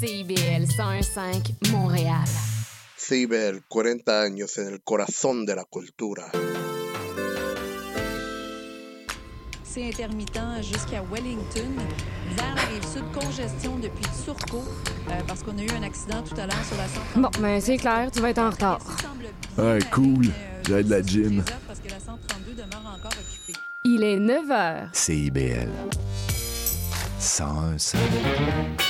CIBL 0.00 0.64
101.5 0.64 1.72
Montréal. 1.72 2.24
CIBL, 2.96 3.60
40 3.68 4.22
años 4.22 4.56
en 4.56 4.68
el 4.68 4.80
corazón 4.80 5.44
de 5.44 5.54
la 5.54 5.64
cultura. 5.64 6.24
C'est 9.62 9.84
intermittent 9.84 10.62
jusqu'à 10.62 11.02
Wellington. 11.02 11.76
Vers 12.34 12.54
la 12.54 12.62
rive 12.62 12.86
sud, 12.90 13.04
congestion 13.12 13.78
depuis 13.78 14.06
Turcot, 14.24 14.64
euh, 15.10 15.20
parce 15.26 15.42
qu'on 15.42 15.58
a 15.58 15.62
eu 15.62 15.70
un 15.78 15.82
accident 15.82 16.22
tout 16.22 16.40
à 16.40 16.46
l'heure 16.46 16.64
sur 16.66 16.78
la 16.78 16.88
132. 16.88 17.20
Bon, 17.20 17.30
ben 17.38 17.60
c'est 17.60 17.76
clair, 17.76 18.10
tu 18.10 18.20
vas 18.20 18.30
être 18.30 18.38
en 18.38 18.48
retard. 18.48 18.80
Ouais, 19.58 19.80
cool. 19.92 20.30
J'ai 20.66 20.82
de 20.82 20.90
la 20.90 21.02
gym. 21.02 21.44
Parce 21.66 21.80
que 21.80 21.90
la 21.90 22.00
132 22.00 22.54
demeure 22.54 22.86
encore 22.86 23.12
occupée. 23.12 23.60
Il 23.84 24.02
est 24.02 24.18
9 24.18 24.46
h. 24.48 24.88
CIBL. 24.94 25.68
101 27.18 28.89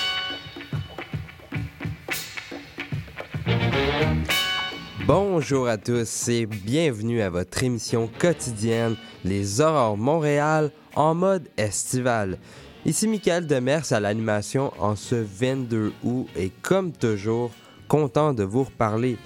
Bonjour 5.06 5.66
à 5.66 5.78
tous 5.78 6.28
et 6.28 6.46
bienvenue 6.46 7.22
à 7.22 7.30
votre 7.30 7.64
émission 7.64 8.08
quotidienne 8.18 8.96
Les 9.24 9.60
Aurores 9.60 9.96
Montréal 9.96 10.70
en 10.94 11.14
mode 11.14 11.48
estival. 11.56 12.38
Ici 12.84 13.08
Michael 13.08 13.46
Demers 13.46 13.92
à 13.92 14.00
l'animation 14.00 14.72
en 14.78 14.96
ce 14.96 15.14
22 15.14 15.92
août 16.04 16.26
et 16.36 16.50
comme 16.62 16.92
toujours, 16.92 17.50
content 17.88 18.34
de 18.34 18.44
vous 18.44 18.64
reparler. 18.64 19.16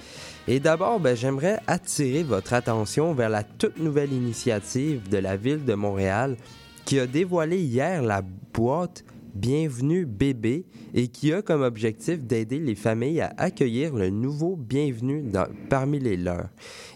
Et 0.47 0.59
d'abord, 0.59 0.99
ben, 0.99 1.15
j'aimerais 1.15 1.59
attirer 1.67 2.23
votre 2.23 2.53
attention 2.53 3.13
vers 3.13 3.29
la 3.29 3.43
toute 3.43 3.77
nouvelle 3.77 4.13
initiative 4.13 5.07
de 5.09 5.17
la 5.17 5.37
ville 5.37 5.65
de 5.65 5.73
Montréal 5.73 6.37
qui 6.85 6.99
a 6.99 7.07
dévoilé 7.07 7.57
hier 7.57 8.01
la 8.01 8.21
boîte 8.53 9.03
Bienvenue 9.35 10.05
bébé 10.05 10.65
et 10.93 11.09
qui 11.09 11.33
a 11.33 11.41
comme 11.41 11.61
objectif 11.61 12.23
d'aider 12.23 12.57
les 12.57 12.73
familles 12.73 13.19
à 13.19 13.33
accueillir 13.35 13.93
le 13.93 14.09
nouveau 14.09 14.55
bienvenu 14.55 15.25
parmi 15.69 15.99
les 15.99 16.15
leurs 16.15 16.47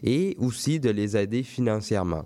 et 0.03 0.37
aussi 0.39 0.79
de 0.79 0.89
les 0.89 1.17
aider 1.17 1.43
financièrement. 1.43 2.23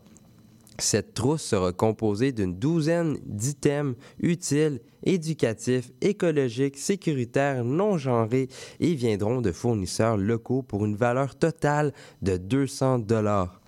Cette 0.77 1.15
trousse 1.15 1.41
sera 1.41 1.73
composée 1.73 2.31
d'une 2.31 2.53
douzaine 2.53 3.17
d'items 3.25 3.95
utiles, 4.19 4.81
éducatifs, 5.03 5.91
écologiques, 6.01 6.77
sécuritaires, 6.77 7.63
non 7.63 7.97
genrés 7.97 8.49
et 8.79 8.93
viendront 8.93 9.41
de 9.41 9.51
fournisseurs 9.51 10.17
locaux 10.17 10.61
pour 10.61 10.85
une 10.85 10.95
valeur 10.95 11.35
totale 11.35 11.91
de 12.21 12.37
200 12.37 12.99
dollars. 12.99 13.62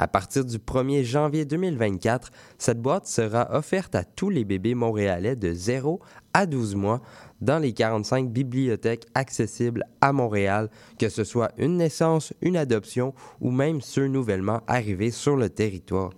À 0.00 0.06
partir 0.06 0.44
du 0.44 0.58
1er 0.58 1.02
janvier 1.02 1.44
2024, 1.44 2.30
cette 2.56 2.80
boîte 2.80 3.08
sera 3.08 3.48
offerte 3.52 3.96
à 3.96 4.04
tous 4.04 4.30
les 4.30 4.44
bébés 4.44 4.76
montréalais 4.76 5.34
de 5.34 5.52
0 5.52 6.00
à 6.32 6.46
12 6.46 6.76
mois 6.76 7.02
dans 7.40 7.58
les 7.58 7.72
45 7.72 8.30
bibliothèques 8.30 9.06
accessibles 9.14 9.84
à 10.00 10.12
Montréal, 10.12 10.70
que 11.00 11.08
ce 11.08 11.24
soit 11.24 11.50
une 11.58 11.78
naissance, 11.78 12.32
une 12.42 12.56
adoption 12.56 13.12
ou 13.40 13.50
même 13.50 13.80
ceux 13.80 14.06
nouvellement 14.06 14.60
arrivés 14.68 15.10
sur 15.10 15.34
le 15.34 15.50
territoire. 15.50 16.10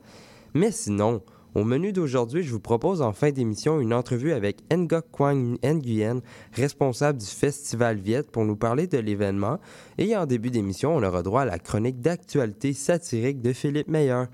Mais 0.53 0.73
sinon, 0.73 1.23
au 1.55 1.65
menu 1.65 1.93
d'aujourd'hui, 1.93 2.43
je 2.43 2.53
vous 2.53 2.61
propose 2.61 3.03
en 3.03 3.13
fin 3.13 3.31
d'émission 3.31 3.81
une 3.81 3.93
entrevue 3.93 4.33
avec 4.33 4.63
Ngoc 4.73 5.07
Kwang 5.11 5.59
Nguyen, 5.65 6.21
responsable 6.53 7.19
du 7.19 7.27
Festival 7.27 7.99
Viet, 7.99 8.23
pour 8.23 8.45
nous 8.45 8.57
parler 8.57 8.87
de 8.87 8.99
l'événement. 8.99 9.59
Et 9.99 10.17
en 10.17 10.27
début 10.27 10.51
d'émission, 10.51 10.95
on 10.95 11.03
aura 11.03 11.23
droit 11.23 11.43
à 11.43 11.47
la 11.47 11.59
chronique 11.59 12.01
d'actualité 12.01 12.73
satirique 12.73 13.41
de 13.41 13.53
Philippe 13.53 13.89
Meyer. 13.89 14.25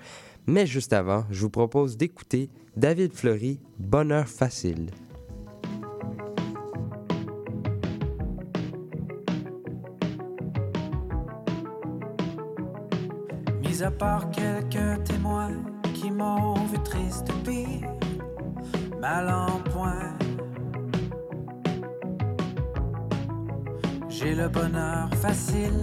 Mais 0.47 0.67
juste 0.67 0.93
avant, 0.93 1.25
je 1.31 1.41
vous 1.41 1.51
propose 1.51 1.97
d'écouter 1.97 2.51
David 2.77 3.15
Fleury, 3.15 3.61
Bonheur 3.79 4.29
facile. 4.29 4.91
Mis 13.63 13.83
à 13.83 13.91
part 13.91 14.31
quelques 14.31 15.05
témoins 15.05 15.53
qui 15.95 16.11
m'ont 16.11 16.56
mal 19.07 19.29
en. 19.31 19.47
J'ai 24.09 24.35
le 24.35 24.49
bonheur 24.49 25.09
facile, 25.23 25.81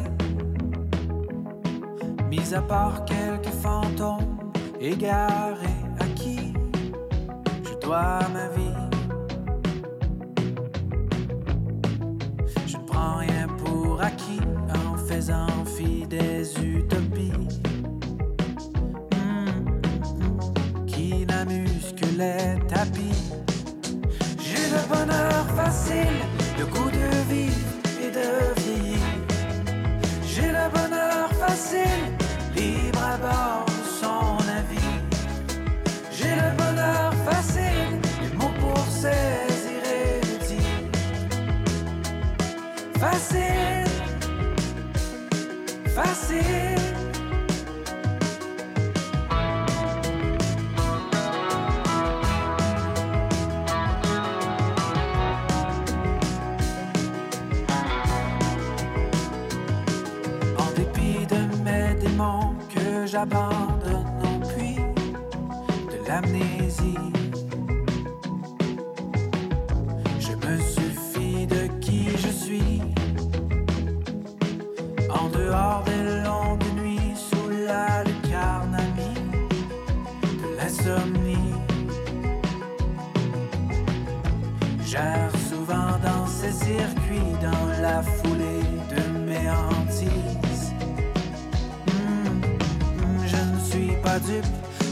mis 2.29 2.53
à 2.53 2.61
part 2.61 3.05
quelques 3.05 3.55
fantômes 3.61 4.39
égarés 4.81 5.83
à 5.99 6.05
qui 6.19 6.53
je 7.67 7.73
dois 7.83 8.19
ma 8.37 8.47
vie. 8.57 8.81
Je 12.65 12.77
ne 12.77 12.83
prends 12.91 13.17
rien 13.17 13.47
pour 13.63 14.01
acquis 14.01 14.41
en 14.81 14.97
faisant 14.97 15.63
fi 15.65 16.07
des 16.07 16.41
utopies 16.59 17.61
Hmm, 19.13 20.85
qui 20.87 21.25
n'amusent 21.27 21.93
que 21.95 22.07
les 22.17 22.59
tapis. 22.67 23.12
Facile, 25.73 26.27
le 26.59 26.65
goût 26.67 26.91
de 26.91 27.22
au 63.23 64.47
puits 64.49 64.79
de 65.91 66.07
l'amnésie. 66.07 66.97
Je 70.19 70.33
me 70.45 70.59
suffis 70.59 71.47
de 71.47 71.67
qui 71.79 72.09
je 72.09 72.27
suis. 72.27 72.81
En 75.09 75.29
dehors 75.29 75.83
des 75.85 76.23
longues 76.23 76.63
nuits 76.75 77.15
sous 77.15 77.49
la 77.65 78.01
amie 78.01 79.21
de 80.41 80.57
l'insomnie. 80.57 81.53
J'erre 84.85 85.31
souvent 85.49 85.97
dans 86.03 86.27
ces 86.27 86.51
circuits, 86.51 87.37
dans 87.41 87.81
la 87.81 88.01
foulée 88.01 88.63
de 88.93 89.17
mes 89.19 89.49
hantises. 89.49 90.22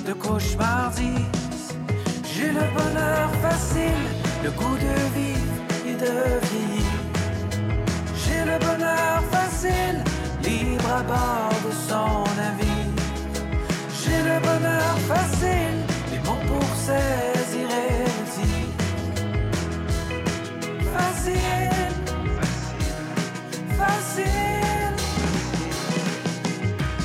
De 0.06 0.14
cauchemardise. 0.14 1.76
J'ai 2.34 2.50
le 2.52 2.66
bonheur 2.76 3.30
facile, 3.42 4.06
le 4.44 4.52
goût 4.52 4.76
de 4.76 4.96
vivre 5.16 5.56
et 5.86 5.94
de 5.94 6.14
vieillir. 6.48 6.92
J'ai 8.24 8.44
le 8.46 8.58
bonheur 8.60 9.24
facile, 9.32 10.04
libre 10.44 10.90
à 10.90 11.04
bord 11.04 11.54
de 11.66 11.72
son 11.88 12.24
avis. 12.50 12.90
J'ai 14.04 14.22
le 14.30 14.40
bonheur 14.42 14.96
facile, 15.08 15.78
les 16.12 16.20
mots 16.20 16.44
pour 16.48 16.70
saisir 16.76 17.68
et 17.84 17.92
le 18.04 18.12
dire. 18.36 18.74
Facile, 20.98 21.94
facile. 23.78 24.96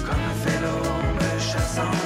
Comme 0.05 0.23
un 0.31 0.37
vélo 0.45 0.77
me 1.15 1.29
chassant 1.39 2.06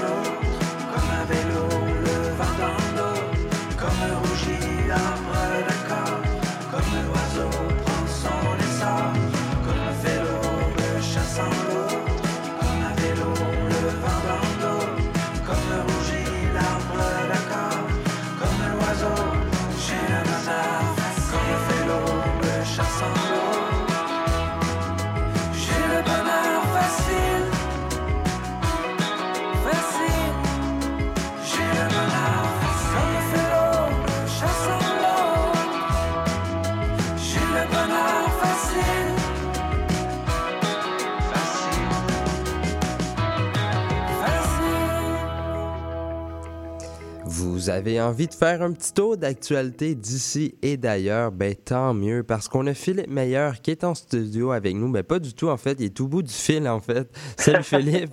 Vous 47.71 47.77
avez 47.77 48.01
envie 48.01 48.27
de 48.27 48.35
faire 48.35 48.63
un 48.63 48.73
petit 48.73 48.93
tour 48.93 49.17
d'actualité 49.17 49.95
d'ici 49.95 50.57
et 50.61 50.77
d'ailleurs, 50.77 51.31
ben 51.31 51.55
tant 51.55 51.95
mieux, 51.95 52.25
parce 52.25 52.49
qu'on 52.49 52.67
a 52.67 52.75
Philippe 52.75 53.07
Meilleur 53.09 53.61
qui 53.61 53.71
est 53.71 53.85
en 53.85 53.95
studio 53.95 54.51
avec 54.51 54.75
nous, 54.75 54.89
mais 54.89 55.05
pas 55.05 55.21
du 55.21 55.35
tout 55.35 55.47
en 55.47 55.57
fait, 55.57 55.77
il 55.79 55.85
est 55.85 56.01
au 56.01 56.09
bout 56.09 56.25
du 56.25 56.33
fil 56.33 56.67
en 56.67 56.81
fait. 56.81 57.09
Salut 57.37 57.63
Philippe. 57.63 58.11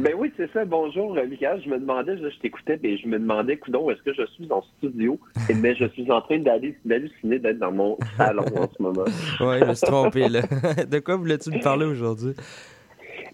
ben 0.00 0.14
oui, 0.16 0.32
c'est 0.38 0.50
ça. 0.52 0.64
Bonjour 0.64 1.14
Michael, 1.14 1.60
je 1.62 1.68
me 1.68 1.78
demandais, 1.78 2.16
je, 2.16 2.40
t'écoutais, 2.40 2.80
et 2.82 2.96
je 2.96 3.06
me 3.08 3.18
demandais, 3.18 3.58
coudon, 3.58 3.90
est-ce 3.90 4.02
que 4.04 4.14
je 4.14 4.24
suis 4.32 4.50
en 4.50 4.62
studio? 4.78 5.20
Et 5.50 5.54
mais 5.54 5.74
je 5.74 5.84
suis 5.88 6.10
en 6.10 6.22
train 6.22 6.38
d'aller 6.38 6.74
d'halluciner 6.86 7.40
d'être 7.40 7.58
dans 7.58 7.72
mon 7.72 7.98
salon 8.16 8.46
en 8.56 8.70
ce 8.74 8.82
moment. 8.82 9.04
oui, 9.40 9.58
je 9.60 9.64
me 9.66 9.74
suis 9.74 9.86
trompé 9.86 10.30
là. 10.30 10.40
De 10.90 10.98
quoi 11.00 11.16
voulais-tu 11.16 11.50
me 11.50 11.62
parler 11.62 11.84
aujourd'hui? 11.84 12.32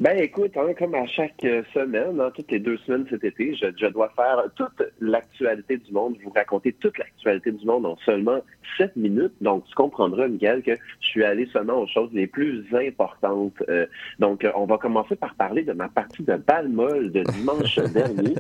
Ben 0.01 0.17
écoute, 0.17 0.57
hein, 0.57 0.75
comme 0.79 0.95
à 0.95 1.07
chaque 1.07 1.45
euh, 1.45 1.65
semaine, 1.75 2.21
hein, 2.21 2.31
toutes 2.33 2.53
les 2.53 2.61
deux 2.61 2.77
semaines 2.79 3.05
cet 3.11 3.25
été, 3.25 3.57
je, 3.57 3.67
je 3.77 3.87
dois 3.87 4.13
faire 4.15 4.45
toute 4.55 4.81
l'actualité 5.01 5.77
du 5.77 5.93
monde, 5.93 6.15
vous 6.23 6.31
raconter 6.31 6.73
toute 6.73 6.97
l'actualité 6.99 7.51
du 7.51 7.67
monde 7.67 7.85
en 7.85 7.97
seulement 8.07 8.39
sept 8.77 8.95
minutes. 8.95 9.33
Donc, 9.41 9.65
tu 9.67 9.75
comprendras, 9.75 10.29
Miguel, 10.29 10.63
que 10.63 10.71
je 11.01 11.07
suis 11.07 11.25
allé 11.25 11.49
seulement 11.53 11.81
aux 11.81 11.89
choses 11.89 12.11
les 12.13 12.29
plus 12.29 12.65
importantes. 12.73 13.61
Euh, 13.69 13.87
donc, 14.21 14.47
on 14.55 14.67
va 14.67 14.79
commencer 14.79 15.17
par 15.17 15.35
parler 15.35 15.65
de 15.65 15.73
ma 15.73 15.89
partie 15.89 16.23
de 16.23 16.37
balle 16.37 16.69
molle 16.69 17.11
de 17.11 17.25
dimanche 17.25 17.75
dernier. 17.93 18.37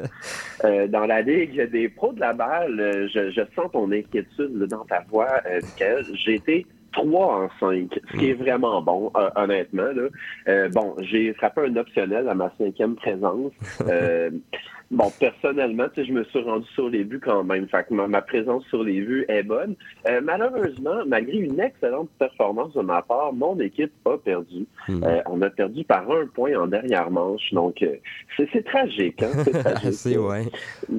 Euh, 0.62 0.86
dans 0.86 1.06
la 1.06 1.22
Ligue 1.22 1.60
des 1.72 1.88
pros 1.88 2.12
de 2.12 2.20
la 2.20 2.34
balle, 2.34 3.08
je, 3.12 3.32
je 3.32 3.42
sens 3.56 3.72
ton 3.72 3.90
inquiétude 3.90 4.58
dans 4.70 4.84
ta 4.84 5.00
voix, 5.10 5.40
Miguel. 5.44 6.04
J'ai 6.14 6.34
été 6.34 6.66
3 6.92 7.44
en 7.44 7.48
5, 7.60 8.00
ce 8.12 8.16
qui 8.16 8.30
est 8.30 8.34
vraiment 8.34 8.82
bon, 8.82 9.10
euh, 9.16 9.30
honnêtement. 9.36 9.90
Là. 9.92 10.08
Euh, 10.48 10.68
bon, 10.70 10.94
j'ai 11.00 11.32
frappé 11.34 11.62
un 11.62 11.76
optionnel 11.76 12.28
à 12.28 12.34
ma 12.34 12.52
cinquième 12.58 12.96
présence. 12.96 13.52
Bon, 14.90 15.10
personnellement, 15.20 15.86
je 15.94 16.10
me 16.12 16.24
suis 16.24 16.40
rendu 16.40 16.66
sur 16.68 16.88
les 16.88 17.04
vues 17.04 17.20
quand 17.20 17.44
même. 17.44 17.68
Fait 17.68 17.86
que 17.86 17.92
ma, 17.92 18.22
présence 18.22 18.64
sur 18.68 18.82
les 18.82 19.00
vues 19.00 19.26
est 19.28 19.42
bonne. 19.42 19.76
Euh, 20.08 20.20
malheureusement, 20.22 21.04
malgré 21.06 21.36
une 21.36 21.60
excellente 21.60 22.08
performance 22.18 22.72
de 22.72 22.80
ma 22.80 23.02
part, 23.02 23.34
mon 23.34 23.60
équipe 23.60 23.92
a 24.06 24.16
perdu. 24.16 24.66
Hmm. 24.88 25.04
Euh, 25.04 25.20
on 25.26 25.42
a 25.42 25.50
perdu 25.50 25.84
par 25.84 26.10
un 26.10 26.26
point 26.26 26.54
en 26.54 26.66
dernière 26.66 27.10
manche. 27.10 27.52
Donc, 27.52 27.82
euh, 27.82 27.96
c'est 28.38 28.64
tragique. 28.64 29.22
Hein? 29.22 29.32
C'est 29.44 29.62
tragique. 29.62 30.18
ouais. 30.18 30.46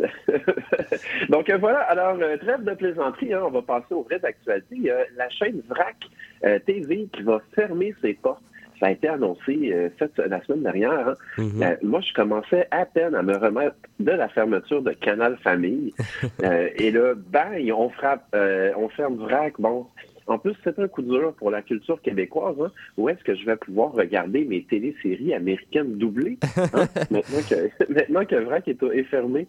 donc, 1.29 1.51
voilà. 1.59 1.79
Alors, 1.79 2.15
trêve 2.41 2.63
de 2.63 2.73
plaisanterie. 2.75 3.33
Hein, 3.33 3.41
on 3.47 3.51
va 3.51 3.63
passer 3.63 3.95
aux 3.95 4.03
vraies 4.03 4.23
actualités. 4.23 4.91
la 5.17 5.29
chaîne 5.29 5.61
VRAC 5.67 6.65
TV 6.65 7.07
qui 7.11 7.23
va 7.23 7.41
fermer 7.55 7.95
ses 8.03 8.13
portes 8.13 8.43
ça 8.79 8.87
a 8.87 8.91
été 8.91 9.07
annoncé 9.07 9.71
euh, 9.73 9.89
la 10.27 10.41
semaine 10.43 10.63
dernière. 10.63 11.09
Hein. 11.09 11.13
Mm-hmm. 11.37 11.63
Euh, 11.63 11.75
moi, 11.83 12.01
je 12.01 12.13
commençais 12.13 12.67
à 12.71 12.85
peine 12.85 13.13
à 13.15 13.21
me 13.21 13.37
remettre 13.37 13.75
de 13.99 14.11
la 14.11 14.29
fermeture 14.29 14.81
de 14.81 14.91
Canal 14.91 15.37
Famille. 15.43 15.93
Euh, 16.43 16.69
et 16.77 16.91
là, 16.91 17.15
bang, 17.15 17.71
on 17.75 17.89
frappe, 17.89 18.33
on 18.33 18.87
ferme 18.89 19.17
VRAC. 19.17 19.59
Bon, 19.59 19.87
en 20.27 20.37
plus, 20.37 20.53
c'est 20.63 20.79
un 20.79 20.87
coup 20.87 21.01
dur 21.01 21.33
pour 21.33 21.51
la 21.51 21.61
culture 21.61 22.01
québécoise. 22.01 22.55
Hein. 22.61 22.71
Où 22.97 23.09
est-ce 23.09 23.23
que 23.23 23.35
je 23.35 23.45
vais 23.45 23.57
pouvoir 23.57 23.91
regarder 23.91 24.45
mes 24.45 24.63
téléséries 24.63 25.33
américaines 25.33 25.97
doublées 25.97 26.37
hein? 26.73 26.87
maintenant, 27.11 27.39
que, 27.49 27.93
maintenant 27.93 28.25
que 28.25 28.35
VRAC 28.35 28.69
est, 28.69 29.03
fermé? 29.03 29.47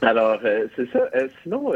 Alors, 0.00 0.40
c'est 0.76 0.90
ça. 0.90 1.10
sinon, 1.42 1.72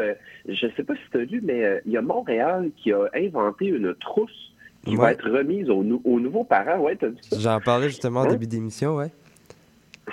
je 0.48 0.66
ne 0.66 0.72
sais 0.72 0.84
pas 0.84 0.94
si 0.94 1.10
tu 1.10 1.18
as 1.18 1.24
lu, 1.24 1.40
mais 1.44 1.82
il 1.84 1.92
y 1.92 1.96
a 1.96 2.02
Montréal 2.02 2.70
qui 2.76 2.92
a 2.92 3.08
inventé 3.14 3.66
une 3.66 3.94
trousse 3.94 4.55
qui 4.86 4.96
va 4.96 5.12
être 5.12 5.28
remise 5.28 5.68
aux, 5.70 5.82
nouveaux 5.82 6.44
parents. 6.44 6.78
Ouais, 6.78 6.96
J'en 7.38 7.60
parlais 7.60 7.88
justement 7.88 8.20
au 8.20 8.24
hein? 8.24 8.30
début 8.30 8.46
d'émission, 8.46 8.96
ouais. 8.96 9.10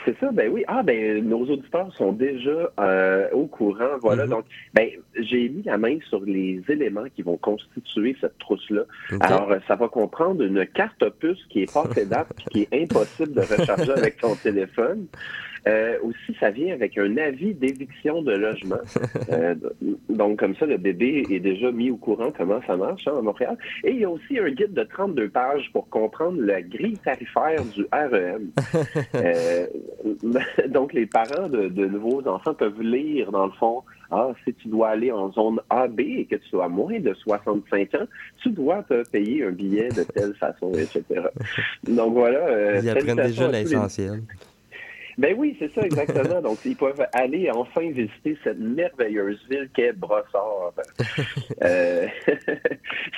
C'est 0.05 0.17
ça, 0.19 0.31
ben 0.31 0.51
oui. 0.51 0.63
Ah, 0.67 0.81
ben 0.81 1.23
nos 1.23 1.41
auditeurs 1.41 1.93
sont 1.95 2.13
déjà 2.13 2.71
euh, 2.79 3.29
au 3.31 3.45
courant. 3.45 3.97
Voilà. 4.01 4.25
Mm-hmm. 4.25 4.29
Donc, 4.29 4.45
ben 4.73 4.89
j'ai 5.15 5.49
mis 5.49 5.61
la 5.63 5.77
main 5.77 5.97
sur 6.09 6.21
les 6.21 6.61
éléments 6.67 7.05
qui 7.15 7.21
vont 7.21 7.37
constituer 7.37 8.17
cette 8.19 8.37
trousse-là. 8.39 8.81
Alors, 9.19 9.51
euh, 9.51 9.59
ça 9.67 9.75
va 9.75 9.87
comprendre 9.87 10.41
une 10.41 10.65
carte 10.65 11.07
puce 11.19 11.45
qui 11.49 11.61
est 11.61 11.71
pas 11.71 11.87
date 12.05 12.27
qui 12.51 12.67
est 12.71 12.83
impossible 12.83 13.33
de 13.33 13.41
recharger 13.41 13.91
avec 13.91 14.17
ton 14.17 14.35
téléphone. 14.35 15.05
Euh, 15.67 15.97
aussi, 16.03 16.37
ça 16.39 16.49
vient 16.49 16.73
avec 16.73 16.97
un 16.97 17.15
avis 17.17 17.53
d'éviction 17.53 18.21
de 18.21 18.33
logement. 18.33 18.75
Euh, 19.31 19.55
donc, 20.09 20.39
comme 20.39 20.55
ça, 20.55 20.65
le 20.65 20.77
bébé 20.77 21.23
est 21.29 21.39
déjà 21.39 21.71
mis 21.71 21.89
au 21.89 21.95
courant 21.95 22.31
comment 22.35 22.59
ça 22.67 22.75
marche 22.75 23.07
hein, 23.07 23.13
à 23.17 23.21
Montréal. 23.21 23.57
Et 23.83 23.91
il 23.91 23.99
y 24.01 24.03
a 24.03 24.09
aussi 24.09 24.37
un 24.37 24.49
guide 24.49 24.73
de 24.73 24.83
32 24.83 25.29
pages 25.29 25.69
pour 25.71 25.87
comprendre 25.89 26.41
la 26.41 26.61
grille 26.61 26.97
tarifaire 26.97 27.63
du 27.65 27.85
REM. 27.91 28.51
Euh, 29.15 29.67
donc, 30.69 30.93
les 30.93 31.05
parents 31.05 31.47
de, 31.47 31.67
de, 31.67 31.85
nouveaux 31.85 32.27
enfants 32.27 32.53
peuvent 32.53 32.81
lire, 32.81 33.31
dans 33.31 33.45
le 33.45 33.51
fond, 33.53 33.83
ah, 34.11 34.31
si 34.43 34.53
tu 34.55 34.67
dois 34.67 34.89
aller 34.89 35.11
en 35.11 35.31
zone 35.31 35.59
AB 35.69 35.99
et 35.99 36.25
que 36.25 36.35
tu 36.35 36.59
as 36.59 36.67
moins 36.67 36.99
de 36.99 37.13
65 37.13 37.95
ans, 37.95 38.05
tu 38.41 38.49
dois 38.49 38.83
te 38.83 39.07
payer 39.09 39.45
un 39.45 39.51
billet 39.51 39.89
de 39.89 40.03
telle 40.03 40.33
façon, 40.35 40.71
etc. 40.73 41.03
Donc 41.87 42.13
voilà. 42.13 42.79
Ils 42.79 42.89
apprennent 42.89 43.15
déjà 43.15 43.51
l'essentiel. 43.51 44.21
Ben 45.17 45.35
oui, 45.37 45.55
c'est 45.59 45.71
ça 45.73 45.81
exactement. 45.81 46.41
Donc, 46.43 46.59
ils 46.65 46.75
peuvent 46.75 47.05
aller 47.13 47.49
enfin 47.51 47.89
visiter 47.89 48.37
cette 48.43 48.59
merveilleuse 48.59 49.39
ville 49.49 49.69
qu'est 49.73 49.93
Brossard. 49.93 50.73
Euh, 51.63 52.07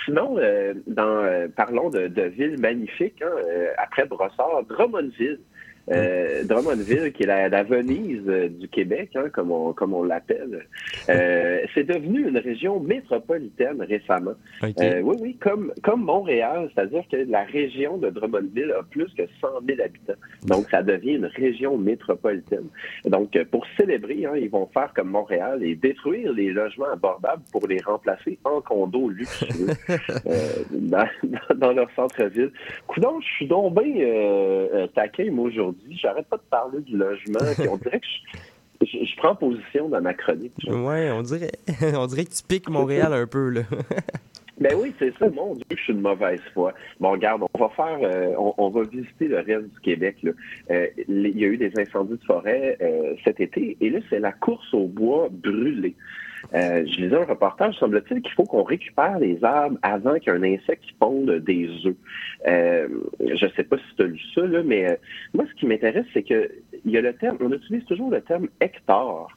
sinon, 0.05 0.37
euh, 0.37 0.73
dans, 0.85 1.23
euh, 1.23 1.47
parlons 1.55 1.89
de, 1.89 2.07
de 2.07 2.23
villes 2.23 2.59
magnifiques. 2.59 3.21
Hein, 3.21 3.31
après 3.77 4.05
Brossard, 4.05 4.63
Drummondville. 4.69 5.39
Euh, 5.91 6.43
Drummondville, 6.45 7.11
qui 7.13 7.23
est 7.23 7.49
la, 7.49 7.63
Venise 7.63 8.23
euh, 8.27 8.49
du 8.49 8.67
Québec, 8.67 9.11
hein, 9.15 9.29
comme 9.31 9.51
on, 9.51 9.71
comme 9.73 9.93
on 9.93 10.03
l'appelle, 10.03 10.65
euh, 11.09 11.59
c'est 11.73 11.83
devenu 11.83 12.27
une 12.27 12.37
région 12.37 12.79
métropolitaine 12.79 13.81
récemment. 13.81 14.33
Euh, 14.63 15.01
oui, 15.01 15.17
oui, 15.19 15.37
comme, 15.39 15.71
comme 15.83 16.03
Montréal, 16.03 16.71
c'est-à-dire 16.73 17.03
que 17.11 17.17
la 17.17 17.43
région 17.43 17.97
de 17.97 18.09
Drummondville 18.09 18.71
a 18.71 18.83
plus 18.83 19.13
que 19.13 19.23
100 19.41 19.47
000 19.67 19.81
habitants. 19.83 20.19
Donc, 20.45 20.67
ça 20.71 20.81
devient 20.81 21.13
une 21.13 21.25
région 21.25 21.77
métropolitaine. 21.77 22.67
Donc, 23.05 23.37
pour 23.51 23.65
célébrer, 23.77 24.25
hein, 24.25 24.33
ils 24.35 24.49
vont 24.49 24.67
faire 24.73 24.91
comme 24.95 25.09
Montréal 25.09 25.63
et 25.63 25.75
détruire 25.75 26.33
les 26.33 26.51
logements 26.51 26.91
abordables 26.91 27.43
pour 27.51 27.67
les 27.67 27.79
remplacer 27.79 28.39
en 28.43 28.61
condos 28.61 29.09
luxueux 29.09 29.67
dans, 30.71 31.07
dans, 31.55 31.73
leur 31.73 31.89
centre-ville. 31.95 32.51
Coudon, 32.87 33.19
je 33.21 33.27
suis 33.35 33.47
donc 33.47 33.79
bien 33.79 34.87
taquin, 34.95 35.29
moi, 35.31 35.45
aujourd'hui 35.45 35.74
J'arrête 36.01 36.27
pas 36.27 36.37
de 36.37 36.43
parler 36.49 36.81
du 36.81 36.97
logement. 36.97 37.39
on 37.69 37.77
dirait 37.77 37.99
que 37.99 38.37
je, 38.81 39.15
prends 39.17 39.35
position 39.35 39.89
dans 39.89 40.01
ma 40.01 40.13
chronique. 40.13 40.53
Oui, 40.67 41.09
on 41.11 41.21
dirait, 41.21 41.51
on 41.95 42.05
dirait 42.07 42.25
que 42.25 42.33
tu 42.33 42.43
piques 42.47 42.69
Montréal 42.69 43.13
un 43.13 43.27
peu, 43.27 43.49
là. 43.49 43.61
Ben 44.57 44.73
oui, 44.77 44.93
c'est 44.99 45.13
ça. 45.17 45.29
Mon 45.29 45.53
Dieu, 45.53 45.65
je 45.69 45.83
suis 45.83 45.93
de 45.93 45.99
mauvaise 45.99 46.39
foi. 46.53 46.73
Bon, 47.01 47.11
regarde, 47.11 47.43
on 47.53 47.59
va 47.59 47.69
faire, 47.75 47.99
euh, 48.01 48.33
on, 48.37 48.69
va 48.69 48.83
visiter 48.83 49.27
le 49.27 49.39
reste 49.39 49.73
du 49.73 49.79
Québec. 49.81 50.15
Euh, 50.71 50.87
il 51.09 51.37
y 51.37 51.43
a 51.43 51.47
eu 51.47 51.57
des 51.57 51.73
incendies 51.77 52.17
de 52.17 52.23
forêt 52.23 52.77
euh, 52.81 53.15
cet 53.25 53.41
été, 53.41 53.75
et 53.81 53.89
là, 53.89 53.99
c'est 54.09 54.19
la 54.19 54.31
course 54.31 54.73
au 54.73 54.87
bois 54.87 55.27
brûlé. 55.29 55.93
Euh, 56.53 56.85
je 56.85 57.01
lisais 57.01 57.15
un 57.15 57.25
reportage, 57.25 57.75
semble-t-il 57.75 58.21
qu'il 58.21 58.31
faut 58.33 58.43
qu'on 58.43 58.63
récupère 58.63 59.19
les 59.19 59.43
arbres 59.43 59.77
avant 59.81 60.19
qu'un 60.19 60.41
insecte 60.43 60.85
ponde 60.99 61.31
des 61.39 61.69
œufs. 61.85 61.95
Euh, 62.47 62.87
je 63.19 63.45
ne 63.45 63.51
sais 63.51 63.63
pas 63.63 63.77
si 63.77 63.95
tu 63.95 64.03
as 64.03 64.05
lu 64.05 64.21
ça, 64.33 64.41
là, 64.41 64.61
mais 64.63 64.91
euh, 64.91 64.95
moi, 65.33 65.45
ce 65.49 65.59
qui 65.59 65.65
m'intéresse, 65.65 66.05
c'est 66.13 66.23
que 66.23 66.49
il 66.85 66.91
y 66.91 66.97
a 66.97 67.01
le 67.01 67.13
terme, 67.13 67.37
on 67.41 67.51
utilise 67.51 67.83
toujours 67.85 68.11
le 68.11 68.21
terme 68.21 68.47
hectare 68.61 69.27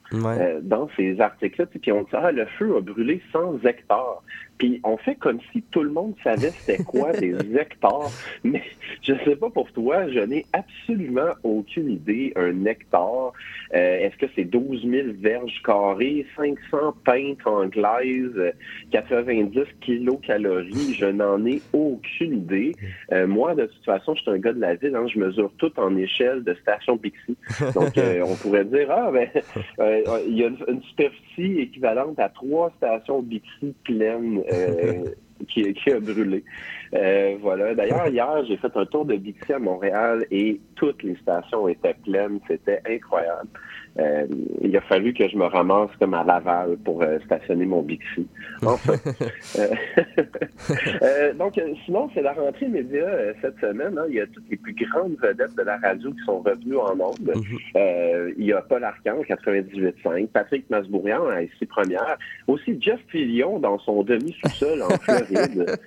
dans 0.63 0.89
ces 0.97 1.19
articles-là, 1.21 1.67
puis 1.67 1.93
on 1.93 2.03
dit 2.03 2.09
ah, 2.13 2.31
le 2.31 2.45
feu 2.59 2.77
a 2.77 2.81
brûlé 2.81 3.23
100 3.33 3.65
hectares. 3.65 4.23
Puis 4.59 4.81
on 4.85 4.97
fait 4.97 5.15
comme 5.15 5.39
si 5.53 5.63
tout 5.71 5.83
le 5.83 5.91
monde 5.91 6.15
savait 6.23 6.51
c'était 6.51 6.83
quoi 6.83 7.13
des 7.21 7.35
hectares. 7.57 8.11
Mais 8.45 8.63
je 9.03 9.15
sais 9.25 9.37
pas 9.37 9.51
pour 9.51 9.71
toi, 9.73 10.09
je 10.09 10.21
n'ai 10.21 10.47
absolument 10.53 11.33
aucune 11.43 11.91
idée. 11.91 12.33
Un 12.37 12.65
hectare, 12.65 13.33
euh, 13.75 13.99
est-ce 13.99 14.17
que 14.17 14.27
c'est 14.35 14.45
12 14.45 14.83
000 14.89 15.09
verges 15.21 15.63
carrées, 15.65 16.27
500 16.37 16.95
pintes 17.05 17.47
anglaises, 17.47 18.53
90 18.91 19.61
kilocalories? 19.81 20.95
Je 20.95 21.07
n'en 21.07 21.45
ai 21.47 21.63
aucune 21.73 22.39
idée. 22.39 22.75
Euh, 23.13 23.27
moi, 23.27 23.55
de 23.55 23.67
toute 23.67 23.85
façon, 23.85 24.15
je 24.15 24.23
suis 24.23 24.31
un 24.31 24.39
gars 24.39 24.53
de 24.53 24.61
la 24.61 24.75
ville. 24.75 24.97
Hein, 24.97 25.07
je 25.07 25.19
mesure 25.19 25.53
tout 25.59 25.73
en 25.79 25.97
échelle 25.97 26.43
de 26.43 26.55
station 26.55 26.97
Bixi. 26.97 27.37
Donc, 27.75 27.97
euh, 27.97 28.23
on 28.27 28.35
pourrait 28.35 28.65
dire, 28.65 28.91
ah, 28.91 29.11
ben, 29.13 29.29
il 30.27 30.37
y 30.37 30.45
a 30.45 30.49
une, 30.49 30.59
une 30.67 30.83
superficie 30.83 31.61
équivalente 31.61 32.19
à 32.19 32.29
trois 32.29 32.73
stations 32.77 33.23
Bixi 33.23 33.75
pleines 33.85 34.43
euh, 34.53 35.05
qui, 35.49 35.75
a 35.91 36.01
brûlé. 36.01 36.45
Euh, 36.95 37.37
voilà. 37.41 37.75
D'ailleurs, 37.75 38.07
hier, 38.13 38.45
j'ai 38.47 38.57
fait 38.57 38.75
un 38.77 38.87
tour 38.87 39.05
de 39.05 39.17
Bixi 39.17 39.53
à 39.53 39.59
Montréal 39.59 40.27
et 40.31 40.61
toutes 40.75 41.03
les 41.03 41.17
stations 41.17 41.69
étaient 41.69 41.97
pleines. 42.05 42.41
C'était 42.49 42.81
incroyable. 42.89 43.49
Euh, 43.99 44.27
il 44.61 44.77
a 44.77 44.81
fallu 44.83 45.13
que 45.13 45.29
je 45.29 45.37
me 45.37 45.45
ramasse 45.45 45.91
comme 45.99 46.15
à 46.15 46.25
Laval 46.25 46.77
pour 46.85 47.03
euh, 47.03 47.19
stationner 47.25 47.67
mon 47.67 47.83
Bixi. 47.83 48.27
Enfin. 48.65 48.95
Euh, 51.03 51.33
donc, 51.35 51.61
sinon, 51.85 52.11
c'est 52.13 52.23
la 52.23 52.33
rentrée 52.33 52.69
média 52.69 53.07
cette 53.41 53.59
semaine. 53.61 53.97
hein. 53.97 54.05
Il 54.09 54.17
y 54.17 54.21
a 54.21 54.27
toutes 54.27 54.49
les 54.51 54.57
plus 54.57 54.75
grandes 54.75 55.17
vedettes 55.23 55.55
de 55.57 55.63
la 55.63 55.79
radio 55.79 56.11
qui 56.11 56.25
sont 56.25 56.41
revenues 56.41 56.77
en 56.77 56.99
ondes. 57.01 57.33
Euh, 57.77 58.33
il 58.37 58.47
y 58.47 58.53
a 58.53 58.61
Paul 58.63 58.85
Arcand, 58.85 59.23
98.5, 59.23 60.27
Patrick 60.29 60.69
Masbourian, 60.71 61.27
à 61.29 61.43
ici 61.43 61.67
première, 61.67 62.19
aussi 62.47 62.77
Jeff 62.81 63.01
Fillion 63.09 63.59
dans 63.61 63.79
son 63.79 64.03
demi-sous-sol 64.03 64.83
en 64.83 64.89
Floride. 65.03 65.79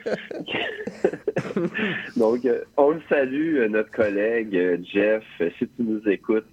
Donc, 2.18 2.48
on 2.78 2.92
le 2.92 3.02
salue, 3.10 3.60
notre 3.70 3.92
collègue 3.92 4.82
Jeff, 4.92 5.24
si 5.60 5.68
tu 5.68 5.84
nous 5.84 6.02
écoutes, 6.08 6.48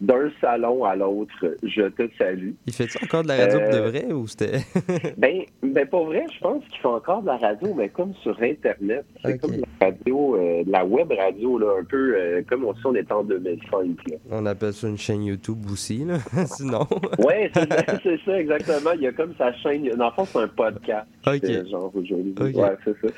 d'un 0.00 0.30
salon 0.40 0.83
à 0.86 0.96
l'autre, 0.96 1.32
je 1.62 1.82
te 1.88 2.02
salue. 2.18 2.50
Il 2.66 2.72
fait-tu 2.72 2.98
encore 3.04 3.22
de 3.22 3.28
la 3.28 3.36
radio 3.36 3.58
de 3.58 3.64
Euh, 3.76 3.88
vrai 3.90 4.12
ou 4.12 4.26
c'était? 4.26 4.60
Ben, 5.16 5.42
ben 5.62 5.86
pour 5.88 6.06
vrai, 6.06 6.24
je 6.34 6.38
pense 6.40 6.64
qu'ils 6.70 6.80
font 6.80 6.94
encore 6.94 7.22
de 7.22 7.26
la 7.28 7.36
radio, 7.36 7.74
mais 7.74 7.88
comme 7.88 8.14
sur 8.22 8.36
Internet. 8.42 9.04
C'est 9.24 9.38
comme 9.38 9.52
la 9.52 9.86
radio, 9.88 10.36
euh, 10.36 10.64
de 10.64 10.70
la 10.70 10.84
web 10.84 11.10
radio, 11.12 11.58
là, 11.58 11.76
un 11.80 11.84
peu 11.84 12.14
euh, 12.16 12.42
comme 12.48 12.64
si 12.74 12.86
on 12.86 12.94
était 12.94 13.12
en 13.12 13.22
2005. 13.24 13.86
Là. 14.10 14.16
On 14.30 14.46
appelle 14.46 14.72
ça 14.72 14.88
une 14.88 14.98
chaîne 14.98 15.24
YouTube 15.24 15.58
aussi, 15.72 16.04
là. 16.04 16.18
Sinon. 16.46 16.86
Ouais, 17.18 17.50
c'est 18.02 18.20
ça, 18.24 18.38
exactement. 18.40 18.92
Il 18.94 19.02
y 19.02 19.06
a 19.06 19.12
comme 19.12 19.34
sa 19.36 19.52
chaîne. 19.54 19.88
Dans 19.96 20.06
le 20.06 20.12
fond, 20.12 20.24
c'est 20.24 20.38
un 20.38 20.48
podcast. 20.48 21.06
Ok. 21.26 21.44
euh, 21.44 21.64
genre 21.70 21.90
aujourd'hui. 21.94 22.34
Ouais, 22.38 22.76
c'est 22.84 22.96
ça. 23.00 23.14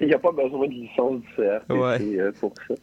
Il 0.00 0.06
n'y 0.08 0.14
a 0.14 0.18
pas 0.18 0.32
besoin 0.32 0.66
de 0.66 0.72
licence 0.72 1.20
du 1.20 1.26
CRTC 1.36 1.72
Ouais. 1.78 2.32
pour 2.40 2.52
ça. 2.66 2.74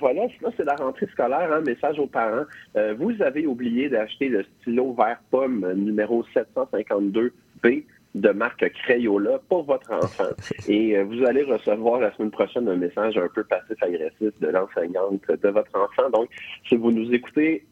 Voilà, 0.00 0.22
sinon, 0.38 0.52
c'est 0.56 0.64
la 0.64 0.74
rentrée 0.76 1.06
scolaire. 1.12 1.50
Hein, 1.52 1.60
message 1.60 1.98
aux 1.98 2.06
parents. 2.06 2.44
Euh, 2.82 2.94
vous 2.98 3.22
avez 3.22 3.46
oublié 3.46 3.88
d'acheter 3.88 4.28
le 4.28 4.44
stylo 4.60 4.92
vert 4.92 5.20
pomme 5.30 5.72
numéro 5.74 6.24
752B 6.34 7.84
de 8.14 8.30
marque 8.30 8.70
Crayola 8.72 9.38
pour 9.48 9.64
votre 9.64 9.92
enfant. 9.92 10.30
Et 10.68 10.96
euh, 10.96 11.04
vous 11.04 11.24
allez 11.24 11.44
recevoir 11.44 12.00
la 12.00 12.12
semaine 12.14 12.30
prochaine 12.30 12.68
un 12.68 12.76
message 12.76 13.16
un 13.16 13.28
peu 13.34 13.44
passif-agressif 13.44 14.32
de 14.40 14.48
l'enseignante 14.48 15.22
de 15.28 15.48
votre 15.48 15.70
enfant. 15.74 16.10
Donc, 16.10 16.28
si 16.68 16.76
vous 16.76 16.90
nous 16.90 17.12
écoutez, 17.12 17.64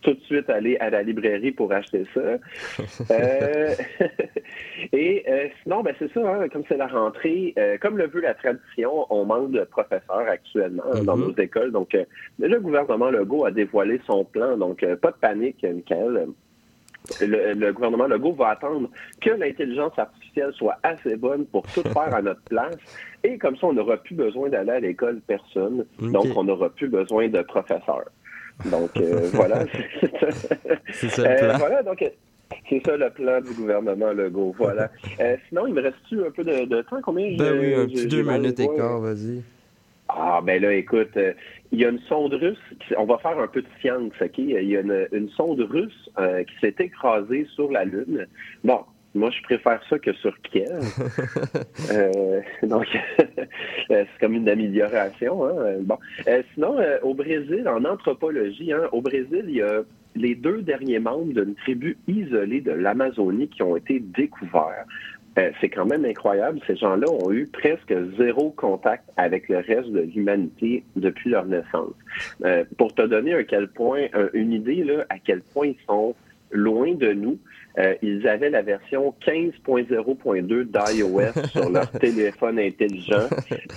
tout 0.00 0.14
de 0.14 0.20
suite 0.20 0.48
aller 0.48 0.76
à 0.78 0.90
la 0.90 1.02
librairie 1.02 1.52
pour 1.52 1.72
acheter 1.72 2.04
ça. 2.14 2.20
Euh, 3.10 3.74
et 4.92 5.24
euh, 5.28 5.48
sinon, 5.62 5.82
ben 5.82 5.94
c'est 5.98 6.12
ça, 6.12 6.20
hein, 6.20 6.48
comme 6.48 6.62
c'est 6.68 6.76
la 6.76 6.86
rentrée, 6.86 7.52
euh, 7.58 7.76
comme 7.80 7.98
le 7.98 8.06
veut 8.06 8.20
la 8.20 8.34
tradition, 8.34 9.06
on 9.10 9.24
manque 9.24 9.50
de 9.50 9.64
professeurs 9.64 10.26
actuellement 10.28 10.82
hein, 10.94 11.02
dans 11.04 11.16
Mhm. 11.16 11.28
nos 11.28 11.34
écoles. 11.42 11.72
Donc, 11.72 11.96
le 12.38 12.58
gouvernement 12.60 13.10
Legault 13.10 13.44
a 13.44 13.50
dévoilé 13.50 14.00
son 14.06 14.24
plan. 14.24 14.56
Donc, 14.56 14.84
pas 14.96 15.10
de 15.10 15.16
panique, 15.16 15.62
Michael. 15.64 16.28
Le, 17.20 17.54
le 17.54 17.72
gouvernement 17.72 18.06
Legault 18.06 18.32
va 18.34 18.50
attendre 18.50 18.88
que 19.20 19.30
l'intelligence 19.30 19.98
artificielle 19.98 20.52
soit 20.54 20.76
assez 20.84 21.16
bonne 21.16 21.44
pour 21.46 21.62
tout 21.72 21.82
faire 21.92 22.14
à 22.14 22.22
notre 22.22 22.42
place. 22.42 22.76
Et 23.24 23.38
comme 23.38 23.56
ça, 23.56 23.66
on 23.66 23.72
n'aura 23.72 23.96
plus 23.96 24.14
besoin 24.14 24.48
d'aller 24.48 24.70
à 24.70 24.80
l'école 24.80 25.20
personne. 25.26 25.84
Donc, 26.00 26.26
on 26.36 26.44
n'aura 26.44 26.70
plus 26.70 26.88
besoin 26.88 27.28
de 27.28 27.42
professeurs. 27.42 28.08
Donc, 28.64 28.90
euh, 29.00 29.28
voilà. 29.32 29.64
C'est 30.92 31.08
ça 31.08 31.22
le 31.24 31.30
Euh, 31.30 31.48
plan. 31.48 31.58
voilà, 31.58 31.82
donc, 31.82 32.04
c'est 32.68 32.82
ça 32.84 32.96
le 32.96 33.10
plan 33.10 33.40
du 33.40 33.54
gouvernement 33.54 34.12
Legault. 34.12 34.54
Voilà. 34.58 34.90
Euh, 35.20 35.36
sinon, 35.48 35.66
il 35.66 35.74
me 35.74 35.82
reste-tu 35.82 36.24
un 36.24 36.30
peu 36.30 36.42
de, 36.42 36.64
de 36.64 36.82
temps? 36.82 37.00
Combien 37.02 37.26
Ben 37.36 37.52
oui, 37.58 37.74
un 37.74 37.86
petit 37.86 38.06
deux 38.08 38.22
minutes 38.22 38.58
et 38.58 38.66
quart, 38.66 38.98
vas-y. 38.98 39.42
Ah, 40.08 40.40
ben 40.42 40.60
là, 40.60 40.72
écoute, 40.74 41.16
euh, 41.16 41.32
il 41.70 41.80
y 41.80 41.84
a 41.84 41.90
une 41.90 41.98
sonde 42.00 42.34
russe, 42.34 42.58
qui- 42.80 42.94
on 42.96 43.04
va 43.04 43.18
faire 43.18 43.38
un 43.38 43.46
peu 43.46 43.62
de 43.62 43.68
science, 43.80 44.12
OK? 44.20 44.38
Il 44.38 44.50
y 44.50 44.76
a 44.76 44.80
une, 44.80 45.06
une 45.12 45.28
sonde 45.30 45.60
russe 45.60 46.10
euh, 46.18 46.42
qui 46.44 46.54
s'est 46.60 46.74
écrasée 46.80 47.46
sur 47.54 47.70
la 47.70 47.84
Lune. 47.84 48.26
Bon, 48.64 48.80
moi, 49.14 49.30
je 49.30 49.42
préfère 49.42 49.80
ça 49.88 49.98
que 49.98 50.12
sur 50.14 50.36
Kiev. 50.42 50.68
Euh, 51.92 52.40
donc, 52.62 52.86
euh, 53.20 53.24
c'est 53.88 54.06
comme 54.20 54.34
une 54.34 54.48
amélioration. 54.48 55.44
Hein? 55.46 55.76
Bon. 55.80 55.98
Euh, 56.28 56.42
sinon, 56.54 56.78
euh, 56.78 56.98
au 57.02 57.12
Brésil, 57.14 57.66
en 57.68 57.84
anthropologie, 57.84 58.72
hein, 58.72 58.88
au 58.92 59.00
Brésil, 59.02 59.44
il 59.48 59.56
y 59.56 59.62
a 59.62 59.82
les 60.14 60.34
deux 60.34 60.62
derniers 60.62 60.98
membres 61.00 61.32
d'une 61.32 61.54
tribu 61.56 61.96
isolée 62.06 62.60
de 62.60 62.70
l'Amazonie 62.72 63.48
qui 63.48 63.62
ont 63.62 63.76
été 63.76 64.00
découverts. 64.00 64.84
C'est 65.62 65.70
quand 65.70 65.86
même 65.86 66.04
incroyable. 66.04 66.60
Ces 66.66 66.76
gens-là 66.76 67.10
ont 67.10 67.32
eu 67.32 67.46
presque 67.46 67.94
zéro 68.18 68.50
contact 68.50 69.04
avec 69.16 69.48
le 69.48 69.58
reste 69.58 69.90
de 69.90 70.00
l'humanité 70.00 70.84
depuis 70.94 71.30
leur 71.30 71.46
naissance. 71.46 71.94
Pour 72.76 72.94
te 72.94 73.00
donner 73.02 73.32
un 73.32 73.42
quel 73.44 73.68
point, 73.68 74.08
un- 74.12 74.28
une 74.34 74.52
idée 74.52 74.84
là, 74.84 75.06
à 75.08 75.18
quel 75.18 75.40
point 75.40 75.68
ils 75.68 75.76
sont 75.86 76.14
loin 76.52 76.94
de 76.94 77.12
nous, 77.12 77.38
euh, 77.78 77.94
ils 78.02 78.26
avaient 78.28 78.50
la 78.50 78.62
version 78.62 79.14
15.0.2 79.26 80.64
d'iOS 80.64 81.46
sur 81.52 81.70
leur 81.70 81.90
téléphone 81.92 82.58
intelligent 82.58 83.28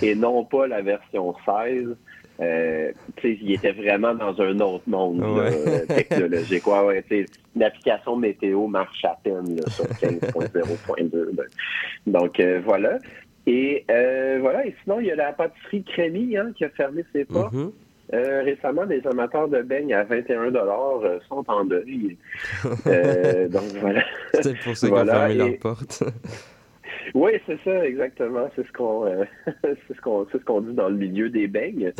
et 0.02 0.14
non 0.14 0.44
pas 0.44 0.66
la 0.66 0.82
version 0.82 1.34
16. 1.44 1.96
Euh, 2.38 2.92
ils 3.24 3.52
étaient 3.54 3.72
vraiment 3.72 4.14
dans 4.14 4.38
un 4.42 4.60
autre 4.60 4.82
monde 4.86 5.20
Ouais. 5.20 5.50
euh, 5.66 5.86
technologique. 5.86 6.66
Ouais, 6.66 7.02
L'application 7.56 8.16
météo 8.16 8.66
marche 8.66 9.02
à 9.06 9.16
peine 9.24 9.56
là, 9.56 9.70
sur 9.70 9.86
15.0.2. 9.86 11.36
là. 11.36 11.42
Donc 12.06 12.38
euh, 12.38 12.60
voilà. 12.64 12.98
Et 13.46 13.84
euh, 13.90 14.38
voilà. 14.40 14.66
Et 14.66 14.74
sinon, 14.82 15.00
il 15.00 15.06
y 15.06 15.10
a 15.12 15.16
la 15.16 15.32
pâtisserie 15.32 15.82
Crémy 15.84 16.36
hein, 16.36 16.52
qui 16.56 16.64
a 16.64 16.68
fermé 16.70 17.04
ses 17.14 17.24
portes. 17.24 17.52
Mhm. 17.54 17.72
Euh, 18.12 18.42
récemment, 18.44 18.84
les 18.84 19.04
amateurs 19.06 19.48
de 19.48 19.62
beignes 19.62 19.92
à 19.94 20.04
21 20.04 20.54
euh, 20.54 21.18
sont 21.28 21.44
en 21.48 21.64
deuil. 21.64 22.16
Euh, 22.86 23.48
donc 23.48 23.64
voilà. 23.80 24.02
C'était 24.34 24.54
pour 24.62 24.76
ça 24.76 24.86
qu'ils 24.86 24.94
Voilà, 24.94 25.12
ont 25.12 25.16
fermé 25.28 25.34
et- 25.34 25.38
leurs 25.38 25.58
portes. 25.58 26.02
Oui, 27.14 27.30
c'est 27.46 27.58
ça, 27.64 27.86
exactement. 27.86 28.50
C'est 28.56 28.66
ce 28.66 28.72
qu'on 28.72 29.06
euh, 29.06 29.24
c'est 29.62 29.94
ce 29.96 30.00
qu'on 30.00 30.26
c'est 30.30 30.38
ce 30.38 30.44
qu'on 30.44 30.60
dit 30.60 30.74
dans 30.74 30.88
le 30.88 30.96
milieu 30.96 31.30
des 31.30 31.46
beignes. 31.46 31.92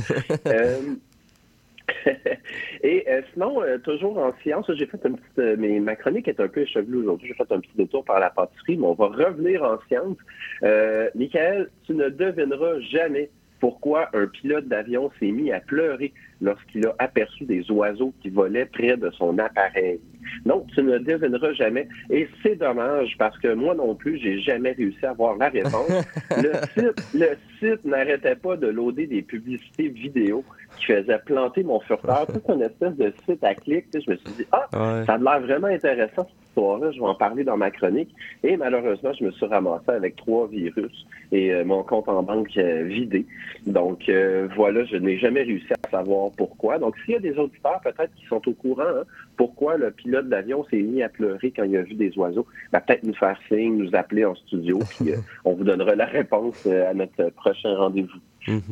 Et 2.83 3.07
sinon, 3.33 3.61
toujours 3.85 4.19
en 4.19 4.33
sciences, 4.43 4.71
j'ai 4.75 4.87
fait 4.87 4.99
une 5.05 5.17
petite. 5.17 5.59
mais 5.59 5.79
ma 5.81 5.95
chronique 5.97 6.29
est 6.29 6.41
un 6.41 6.49
peu 6.49 6.61
échevelée 6.63 6.99
aujourd'hui. 6.99 7.29
J'ai 7.29 7.35
fait 7.35 7.53
un 7.53 7.61
petit 7.61 7.77
détour 7.77 8.05
par 8.05 8.19
la 8.21 8.31
pâtisserie, 8.31 8.77
mais 8.77 8.87
on 8.87 8.95
va 8.95 9.07
revenir 9.07 9.63
en 9.63 9.79
sciences. 9.89 10.17
Euh, 10.63 11.09
Michael, 11.15 11.71
tu 11.85 11.95
ne 11.95 12.09
devineras 12.09 12.81
jamais 12.81 13.31
pourquoi 13.61 14.09
un 14.15 14.27
pilote 14.27 14.67
d'avion 14.69 15.11
s'est 15.19 15.31
mis 15.31 15.51
à 15.53 15.61
pleurer 15.61 16.13
lorsqu'il 16.41 16.87
a 16.87 16.95
aperçu 16.99 17.45
des 17.45 17.71
oiseaux 17.71 18.13
qui 18.23 18.29
volaient 18.31 18.67
près 18.67 18.97
de 18.97 19.11
son 19.11 19.39
appareil. 19.39 20.01
Non, 20.45 20.67
tu 20.75 20.83
ne 20.83 20.99
devineras 20.99 21.53
jamais. 21.53 21.89
Et 22.11 22.29
c'est 22.43 22.57
dommage 22.57 23.15
parce 23.19 23.39
que 23.39 23.55
moi 23.55 23.75
non 23.75 23.95
plus, 23.95 24.19
j'ai 24.19 24.41
jamais 24.41 24.73
réussi 24.73 25.05
à 25.07 25.11
avoir 25.11 25.37
la 25.37 25.49
réponse. 25.49 25.89
le 26.37 26.53
site, 26.75 27.15
le 27.15 27.29
site 27.59 27.85
n'arrêtait 27.85 28.37
pas 28.37 28.57
de 28.57 28.67
loader 28.67 29.07
des 29.07 29.23
publicités 29.23 29.89
vidéo 29.89 30.45
qui 30.79 30.87
faisaient 30.87 31.21
planter 31.25 31.63
mon 31.63 31.81
furteur. 31.81 32.27
Toute 32.33 32.49
une 32.49 32.63
espèce 32.63 32.97
de 32.97 33.13
site 33.25 33.43
à 33.45 33.55
clic. 33.55 33.87
Je 33.95 34.11
me 34.11 34.17
suis 34.17 34.33
dit, 34.37 34.47
ah, 34.53 34.67
Ouais. 34.73 35.05
ça 35.07 35.15
a 35.15 35.19
l'air 35.19 35.41
vraiment 35.41 35.69
intéressant 35.69 36.29
Je 36.57 36.99
vais 36.99 37.07
en 37.07 37.15
parler 37.15 37.45
dans 37.45 37.57
ma 37.57 37.71
chronique. 37.71 38.15
Et 38.43 38.57
malheureusement, 38.57 39.13
je 39.13 39.25
me 39.25 39.31
suis 39.33 39.47
ramassé 39.47 39.91
avec 39.91 40.17
trois 40.17 40.47
virus 40.49 41.07
et 41.33 41.53
euh, 41.53 41.65
mon 41.65 41.83
compte 41.83 42.09
en 42.09 42.23
banque 42.23 42.57
euh, 42.57 42.85
vidé. 42.85 43.27
Donc 43.67 44.09
euh, 44.09 44.49
voilà, 44.57 44.85
je 44.85 44.97
n'ai 44.97 45.19
jamais 45.19 45.43
réussi 45.43 45.73
à 45.73 45.91
savoir 45.91 46.31
pourquoi. 46.37 46.79
Donc 46.79 46.97
s'il 47.05 47.15
y 47.15 47.17
a 47.17 47.21
des 47.21 47.37
auditeurs 47.39 47.81
peut-être 47.83 48.15
qui 48.15 48.25
sont 48.27 48.41
au 48.49 48.53
courant, 48.53 48.83
hein, 48.83 49.05
pourquoi 49.37 49.77
le 49.77 49.91
pilote 49.91 50.29
d'avion 50.29 50.65
s'est 50.71 50.81
mis 50.81 51.03
à 51.03 51.09
pleurer 51.09 51.53
quand 51.55 51.65
il 51.65 51.77
a 51.77 51.83
vu 51.83 51.95
des 51.95 52.17
oiseaux, 52.17 52.47
ben, 52.73 52.81
peut-être 52.81 53.03
nous 53.05 53.15
faire 53.15 53.39
signe, 53.49 53.77
nous 53.77 53.95
appeler 53.95 54.25
en 54.25 54.35
studio, 54.35 54.79
puis 54.89 55.13
on 55.45 55.55
vous 55.55 55.65
donnera 55.65 55.95
la 55.95 56.07
réponse 56.07 56.67
à 56.67 56.95
notre 56.95 57.31
prochain 57.31 57.77
rendez-vous. 57.77 58.19
Mhm. 58.49 58.63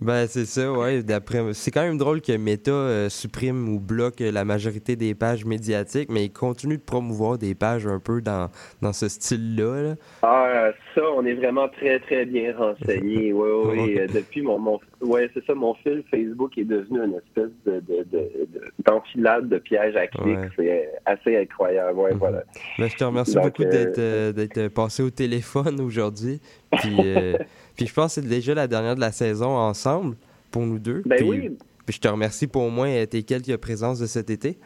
ben, 0.00 0.26
c'est 0.28 0.44
ça, 0.44 0.72
ouais. 0.72 1.02
D'après... 1.02 1.42
C'est 1.52 1.70
quand 1.70 1.82
même 1.82 1.98
drôle 1.98 2.20
que 2.20 2.36
Meta 2.36 2.70
euh, 2.70 3.08
supprime 3.08 3.68
ou 3.68 3.80
bloque 3.80 4.20
la 4.20 4.44
majorité 4.44 4.94
des 4.96 5.14
pages 5.14 5.44
médiatiques, 5.44 6.08
mais 6.10 6.24
il 6.26 6.32
continue 6.32 6.76
de 6.76 6.82
promouvoir 6.82 7.38
des 7.38 7.54
pages 7.54 7.86
un 7.86 7.98
peu 7.98 8.20
dans, 8.20 8.50
dans 8.82 8.92
ce 8.92 9.08
style-là. 9.08 9.82
là. 9.82 9.94
Ah, 10.22 10.70
ça, 10.94 11.02
on 11.16 11.24
est 11.26 11.34
vraiment 11.34 11.68
très, 11.68 11.98
très 12.00 12.24
bien 12.24 12.54
renseigné. 12.56 13.32
Oui, 13.36 13.48
oui. 13.66 13.98
Euh, 13.98 14.06
Depuis 14.12 14.42
mon, 14.42 14.58
mon 14.58 14.80
ouais, 15.00 15.28
c'est 15.34 15.44
ça, 15.44 15.54
mon 15.54 15.74
fil 15.74 16.02
Facebook 16.10 16.56
est 16.56 16.64
devenu 16.64 17.00
une 17.04 17.14
espèce 17.14 17.50
de, 17.66 17.72
de, 17.80 18.02
de- 18.04 18.30
de- 18.52 18.60
d'enfilade 18.84 19.48
de 19.48 19.58
pièges 19.58 19.96
à 19.96 20.06
clics. 20.06 20.24
Ouais. 20.26 20.48
C'est 20.56 20.88
assez 21.04 21.36
incroyable. 21.36 21.98
Ouais, 21.98 22.12
Mhm. 22.12 22.18
voilà. 22.18 22.42
Ben, 22.78 22.88
je 22.88 22.96
te 22.96 23.04
remercie 23.04 23.34
Donc, 23.34 23.44
beaucoup 23.44 23.62
euh, 23.64 23.70
d'être, 23.70 23.98
euh, 23.98 24.32
d'être 24.32 24.68
passé 24.68 25.02
au 25.02 25.10
téléphone 25.10 25.80
aujourd'hui. 25.80 26.40
Puis, 26.72 26.96
puis 27.76 27.86
je 27.86 27.94
pense 27.94 28.14
que 28.14 28.20
c'est 28.22 28.28
déjà 28.28 28.54
la 28.54 28.66
dernière 28.66 28.94
de 28.94 29.00
la 29.00 29.12
saison 29.12 29.48
ensemble 29.56 30.16
pour 30.50 30.62
nous 30.62 30.78
deux. 30.78 31.02
Ben 31.06 31.16
puis, 31.16 31.28
oui, 31.28 31.56
puis 31.84 31.94
je 31.96 32.00
te 32.00 32.08
remercie 32.08 32.46
pour 32.46 32.62
au 32.62 32.70
moins 32.70 32.88
euh, 32.88 33.06
tes 33.06 33.22
quelques 33.22 33.56
présences 33.58 33.98
de 34.00 34.06
cet 34.06 34.30
été. 34.30 34.58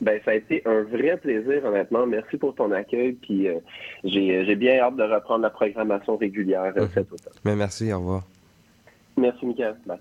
ben 0.00 0.20
ça 0.24 0.30
a 0.30 0.34
été 0.34 0.62
un 0.64 0.82
vrai 0.84 1.16
plaisir, 1.16 1.64
honnêtement. 1.64 2.06
Merci 2.06 2.36
pour 2.36 2.54
ton 2.54 2.70
accueil. 2.72 3.12
Puis 3.14 3.48
euh, 3.48 3.58
j'ai, 4.04 4.44
j'ai 4.46 4.54
bien 4.56 4.78
hâte 4.78 4.96
de 4.96 5.02
reprendre 5.02 5.42
la 5.42 5.50
programmation 5.50 6.16
régulière 6.16 6.72
euh, 6.76 6.82
Mhm. 6.82 6.90
cet 6.94 7.12
automne. 7.12 7.32
Mais 7.44 7.56
merci, 7.56 7.92
au 7.92 7.98
revoir. 7.98 8.22
Merci, 9.16 9.44
Mickaël. 9.46 9.76
Bye. 9.86 9.98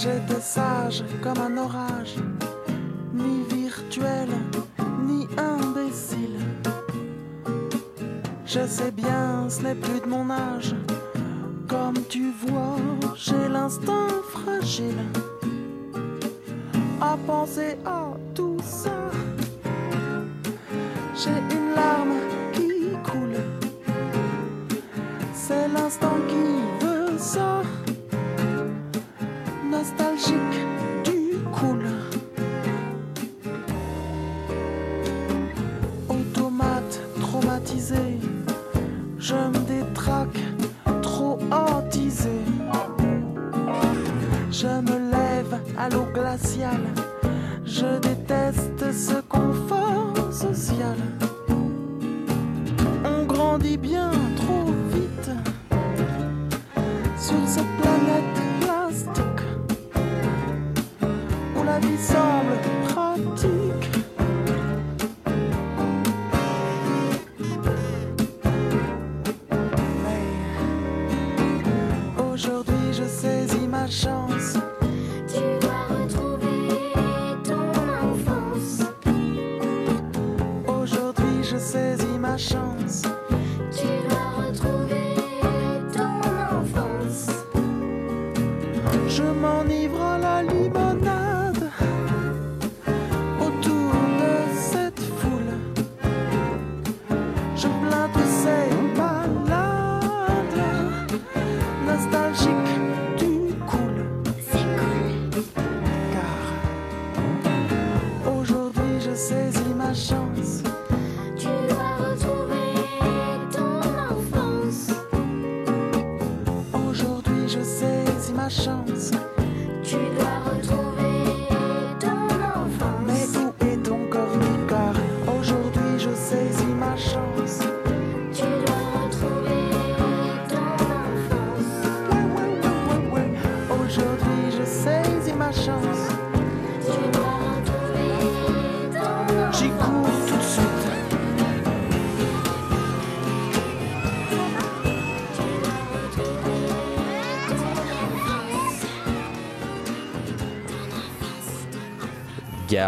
J'étais 0.00 0.40
sage 0.40 1.02
comme 1.20 1.38
un 1.38 1.56
orage, 1.56 2.14
ni 3.12 3.42
virtuel, 3.52 4.28
ni 5.02 5.26
imbécile. 5.36 6.38
Je 8.46 8.64
sais 8.64 8.92
bien, 8.92 9.48
ce 9.48 9.60
n'est 9.62 9.74
plus 9.74 9.98
de 9.98 10.06
mon 10.06 10.30
âge. 10.30 10.76
Comme 11.66 11.96
tu 12.08 12.30
vois, 12.30 12.76
j'ai 13.16 13.48
l'instinct 13.48 14.06
fragile 14.30 15.02
à 17.00 17.16
penser 17.26 17.76
à 17.84 18.12
l'eau 45.90 46.06
glaciale. 46.12 46.86
Je 47.64 47.98
déteste 48.00 48.92
ce 48.92 49.20
confort 49.28 50.14
social. 50.32 50.96
On 53.04 53.24
grandit 53.24 53.76
bien 53.76 54.10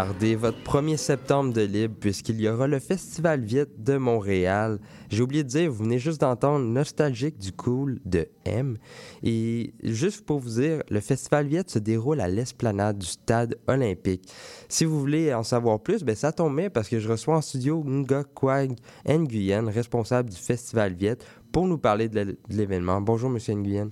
Gardez 0.01 0.35
votre 0.35 0.57
1er 0.63 0.97
septembre 0.97 1.53
de 1.53 1.61
libre 1.61 1.93
puisqu'il 1.99 2.41
y 2.41 2.49
aura 2.49 2.65
le 2.65 2.79
Festival 2.79 3.41
Vite 3.41 3.83
de 3.83 3.97
Montréal. 3.97 4.79
J'ai 5.11 5.21
oublié 5.21 5.43
de 5.43 5.49
dire, 5.49 5.71
vous 5.71 5.83
venez 5.83 5.99
juste 5.99 6.21
d'entendre 6.21 6.65
Nostalgique 6.65 7.37
du 7.37 7.51
Cool 7.51 7.99
de 8.03 8.27
M. 8.45 8.79
Et 9.21 9.75
juste 9.83 10.25
pour 10.25 10.39
vous 10.39 10.59
dire, 10.59 10.81
le 10.89 11.01
Festival 11.01 11.45
Vite 11.45 11.69
se 11.69 11.77
déroule 11.77 12.19
à 12.19 12.27
l'esplanade 12.27 12.97
du 12.97 13.05
stade 13.05 13.59
olympique. 13.67 14.27
Si 14.69 14.85
vous 14.85 14.99
voulez 14.99 15.35
en 15.35 15.43
savoir 15.43 15.79
plus, 15.79 16.03
ben 16.03 16.15
ça 16.15 16.31
tombe 16.31 16.57
bien 16.57 16.71
parce 16.71 16.89
que 16.89 16.99
je 16.99 17.07
reçois 17.07 17.37
en 17.37 17.41
studio 17.41 17.83
Nga 17.85 18.23
Kwag 18.33 18.75
Nguyen, 19.07 19.69
responsable 19.69 20.31
du 20.31 20.37
Festival 20.37 20.95
Vite, 20.95 21.23
pour 21.51 21.67
nous 21.67 21.77
parler 21.77 22.09
de 22.09 22.39
l'événement. 22.49 23.01
Bonjour, 23.01 23.29
Monsieur 23.29 23.53
Nguyen. 23.53 23.91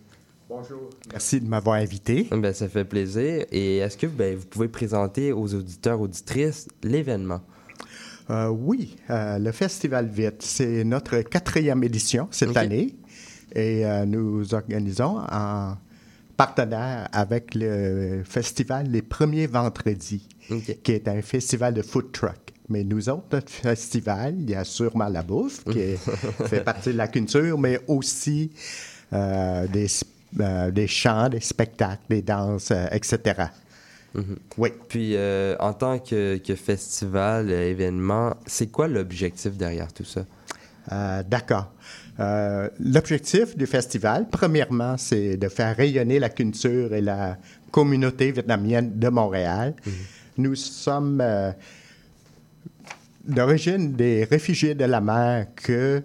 Bonjour. 0.49 0.89
Merci 1.11 1.39
de 1.41 1.47
m'avoir 1.47 1.75
invité. 1.75 2.27
Ben, 2.31 2.53
ça 2.53 2.67
fait 2.67 2.83
plaisir. 2.85 3.45
Et 3.51 3.77
est-ce 3.77 3.97
que 3.97 4.07
ben, 4.07 4.35
vous 4.35 4.45
pouvez 4.47 4.67
présenter 4.67 5.31
aux 5.31 5.53
auditeurs, 5.53 6.01
auditrices 6.01 6.67
l'événement? 6.83 7.41
Euh, 8.31 8.47
oui, 8.47 8.95
euh, 9.09 9.37
le 9.39 9.51
Festival 9.51 10.07
Vite, 10.07 10.41
c'est 10.41 10.83
notre 10.83 11.19
quatrième 11.21 11.83
édition 11.83 12.27
cette 12.31 12.55
année 12.57 12.95
et 13.55 13.85
euh, 13.85 14.05
nous 14.05 14.53
organisons 14.53 15.19
en 15.31 15.75
partenaire 16.37 17.07
avec 17.11 17.53
le 17.55 18.21
festival 18.23 18.87
Les 18.89 19.01
Premiers 19.01 19.47
Vendredis, 19.47 20.27
qui 20.83 20.91
est 20.91 21.07
un 21.07 21.21
festival 21.21 21.73
de 21.73 21.81
food 21.81 22.11
truck. 22.11 22.37
Mais 22.69 22.83
nous 22.83 23.09
autres, 23.09 23.25
notre 23.33 23.49
festival, 23.51 24.35
il 24.39 24.49
y 24.51 24.55
a 24.55 24.63
sûrement 24.63 25.09
la 25.09 25.23
bouffe 25.23 25.63
qui 25.65 25.79
est- 25.79 25.97
fait 26.47 26.63
partie 26.63 26.89
de 26.93 26.97
la 26.97 27.07
culture, 27.07 27.57
mais 27.57 27.79
aussi 27.87 28.51
euh, 29.11 29.67
des, 29.67 29.87
euh, 30.39 30.71
des 30.71 30.87
chants, 30.87 31.29
des 31.29 31.39
spectacles, 31.39 32.03
des 32.09 32.21
danses, 32.21 32.71
euh, 32.71 32.85
etc. 32.91 33.45
Oui. 34.57 34.69
Puis, 34.87 35.15
euh, 35.15 35.55
en 35.59 35.73
tant 35.73 35.99
que, 35.99 36.37
que 36.37 36.55
festival, 36.55 37.49
euh, 37.49 37.69
événement, 37.69 38.35
c'est 38.45 38.67
quoi 38.67 38.87
l'objectif 38.87 39.57
derrière 39.57 39.91
tout 39.93 40.05
ça? 40.05 40.25
D'accord. 41.29 41.71
L'objectif 42.79 43.55
du 43.55 43.67
festival, 43.67 44.27
premièrement, 44.27 44.97
c'est 44.97 45.37
de 45.37 45.47
faire 45.47 45.75
rayonner 45.77 46.17
la 46.17 46.29
culture 46.29 46.95
et 46.95 47.01
la 47.01 47.37
communauté 47.69 48.31
vietnamienne 48.31 48.97
de 48.97 49.09
Montréal. 49.09 49.75
Nous 50.37 50.55
sommes 50.55 51.23
d'origine 53.23 53.93
des 53.93 54.23
réfugiés 54.23 54.73
de 54.73 54.85
la 54.85 54.99
mer 54.99 55.45
que 55.55 56.01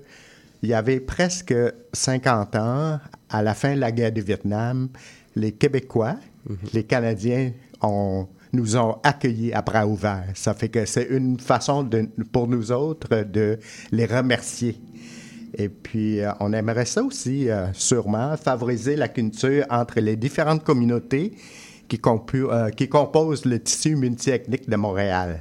il 0.62 0.68
y 0.68 0.74
avait 0.74 1.00
presque 1.00 1.54
50 1.92 2.56
ans, 2.56 3.00
à 3.34 3.42
la 3.42 3.54
fin 3.54 3.74
de 3.74 3.80
la 3.80 3.90
guerre 3.90 4.12
du 4.12 4.20
Vietnam, 4.22 4.88
les 5.34 5.52
Québécois, 5.52 6.16
les 6.72 6.84
Canadiens 6.84 7.50
ont, 7.82 8.28
nous 8.52 8.76
ont 8.76 8.98
accueillis 9.02 9.52
à 9.52 9.62
bras 9.62 9.86
ouverts. 9.86 10.28
Ça 10.34 10.54
fait 10.54 10.68
que 10.68 10.84
c'est 10.84 11.08
une 11.10 11.40
façon 11.40 11.82
de, 11.82 12.08
pour 12.30 12.46
nous 12.46 12.70
autres 12.70 13.24
de 13.24 13.58
les 13.90 14.06
remercier. 14.06 14.78
Et 15.56 15.68
puis, 15.68 16.20
euh, 16.20 16.30
on 16.40 16.52
aimerait 16.52 16.84
ça 16.84 17.02
aussi, 17.02 17.48
euh, 17.48 17.72
sûrement, 17.72 18.36
favoriser 18.36 18.94
la 18.96 19.08
culture 19.08 19.64
entre 19.70 20.00
les 20.00 20.16
différentes 20.16 20.62
communautés 20.64 21.32
qui, 21.88 21.96
compu- 21.96 22.48
euh, 22.50 22.70
qui 22.70 22.88
composent 22.88 23.44
le 23.44 23.58
tissu 23.58 23.96
multiethnique 23.96 24.68
de 24.68 24.76
Montréal. 24.76 25.40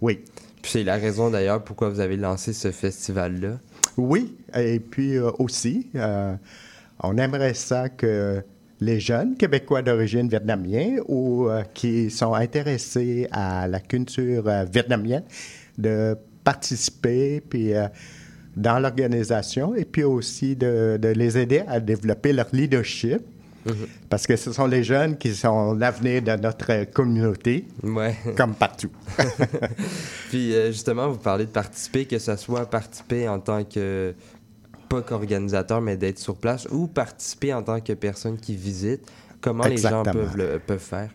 Oui. 0.00 0.20
Puis 0.60 0.70
c'est 0.72 0.84
la 0.84 0.96
raison 0.96 1.30
d'ailleurs 1.30 1.64
pourquoi 1.64 1.88
vous 1.88 2.00
avez 2.00 2.16
lancé 2.16 2.52
ce 2.52 2.70
festival-là. 2.70 3.58
Oui, 3.96 4.36
et 4.54 4.80
puis 4.80 5.18
aussi, 5.18 5.88
on 7.02 7.16
aimerait 7.18 7.54
ça 7.54 7.88
que 7.88 8.42
les 8.80 8.98
jeunes 9.00 9.36
Québécois 9.36 9.82
d'origine 9.82 10.28
vietnamienne 10.28 11.00
ou 11.06 11.48
euh, 11.48 11.62
qui 11.74 12.10
sont 12.10 12.34
intéressés 12.34 13.28
à 13.30 13.68
la 13.68 13.78
culture 13.80 14.44
euh, 14.48 14.64
vietnamienne 14.64 15.22
de 15.78 16.16
participer 16.42 17.40
puis 17.40 17.74
euh, 17.74 17.86
dans 18.56 18.78
l'organisation 18.80 19.74
et 19.76 19.84
puis 19.84 20.02
aussi 20.02 20.56
de, 20.56 20.98
de 21.00 21.08
les 21.08 21.38
aider 21.38 21.62
à 21.68 21.78
développer 21.80 22.32
leur 22.32 22.46
leadership 22.52 23.20
parce 24.10 24.26
que 24.26 24.34
ce 24.34 24.52
sont 24.52 24.66
les 24.66 24.82
jeunes 24.82 25.16
qui 25.16 25.32
sont 25.36 25.74
l'avenir 25.74 26.20
de 26.22 26.32
notre 26.32 26.82
communauté 26.92 27.64
Ouais. 27.84 28.16
comme 28.36 28.54
partout. 28.54 28.90
Puis 30.30 30.52
justement, 30.66 31.08
vous 31.08 31.18
parlez 31.18 31.44
de 31.44 31.50
participer, 31.50 32.04
que 32.06 32.18
ce 32.18 32.34
soit 32.34 32.68
participer 32.68 33.28
en 33.28 33.38
tant 33.38 33.62
que 33.62 34.14
pas 34.92 35.02
qu'organisateur, 35.02 35.80
mais 35.80 35.96
d'être 35.96 36.18
sur 36.18 36.36
place, 36.36 36.66
ou 36.70 36.86
participer 36.86 37.52
en 37.54 37.62
tant 37.62 37.80
que 37.80 37.92
personne 37.94 38.36
qui 38.36 38.54
visite. 38.54 39.10
Comment 39.40 39.64
les 39.64 39.78
gens 39.78 40.02
peuvent, 40.02 40.36
le, 40.36 40.58
peuvent 40.58 40.78
faire? 40.78 41.10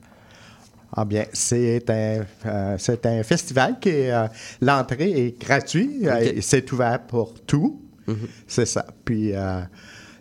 Ah 0.91 1.05
bien, 1.05 1.25
c'est 1.33 1.89
un, 1.89 2.25
euh, 2.45 2.77
un 3.05 3.23
festival 3.23 3.77
qui 3.79 3.89
est... 3.89 4.11
euh, 4.11 4.27
L'entrée 4.61 5.11
est 5.27 5.39
gratuite, 5.39 6.05
euh, 6.05 6.15
Ok. 6.17 6.33
et 6.37 6.41
c'est 6.41 6.71
ouvert 6.71 7.01
pour 7.07 7.33
tout. 7.45 7.81
Mhm. 8.07 8.27
C'est 8.47 8.65
ça. 8.65 8.85
Puis, 9.05 9.33
euh, 9.35 9.61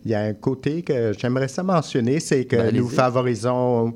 il 0.04 0.10
y 0.10 0.14
a 0.14 0.20
un 0.20 0.34
côté 0.34 0.82
que 0.82 1.12
j'aimerais 1.18 1.48
ça 1.48 1.62
mentionner, 1.62 2.20
c'est 2.20 2.44
que 2.44 2.56
Ben, 2.56 2.76
nous 2.76 2.88
favorisons 2.88 3.94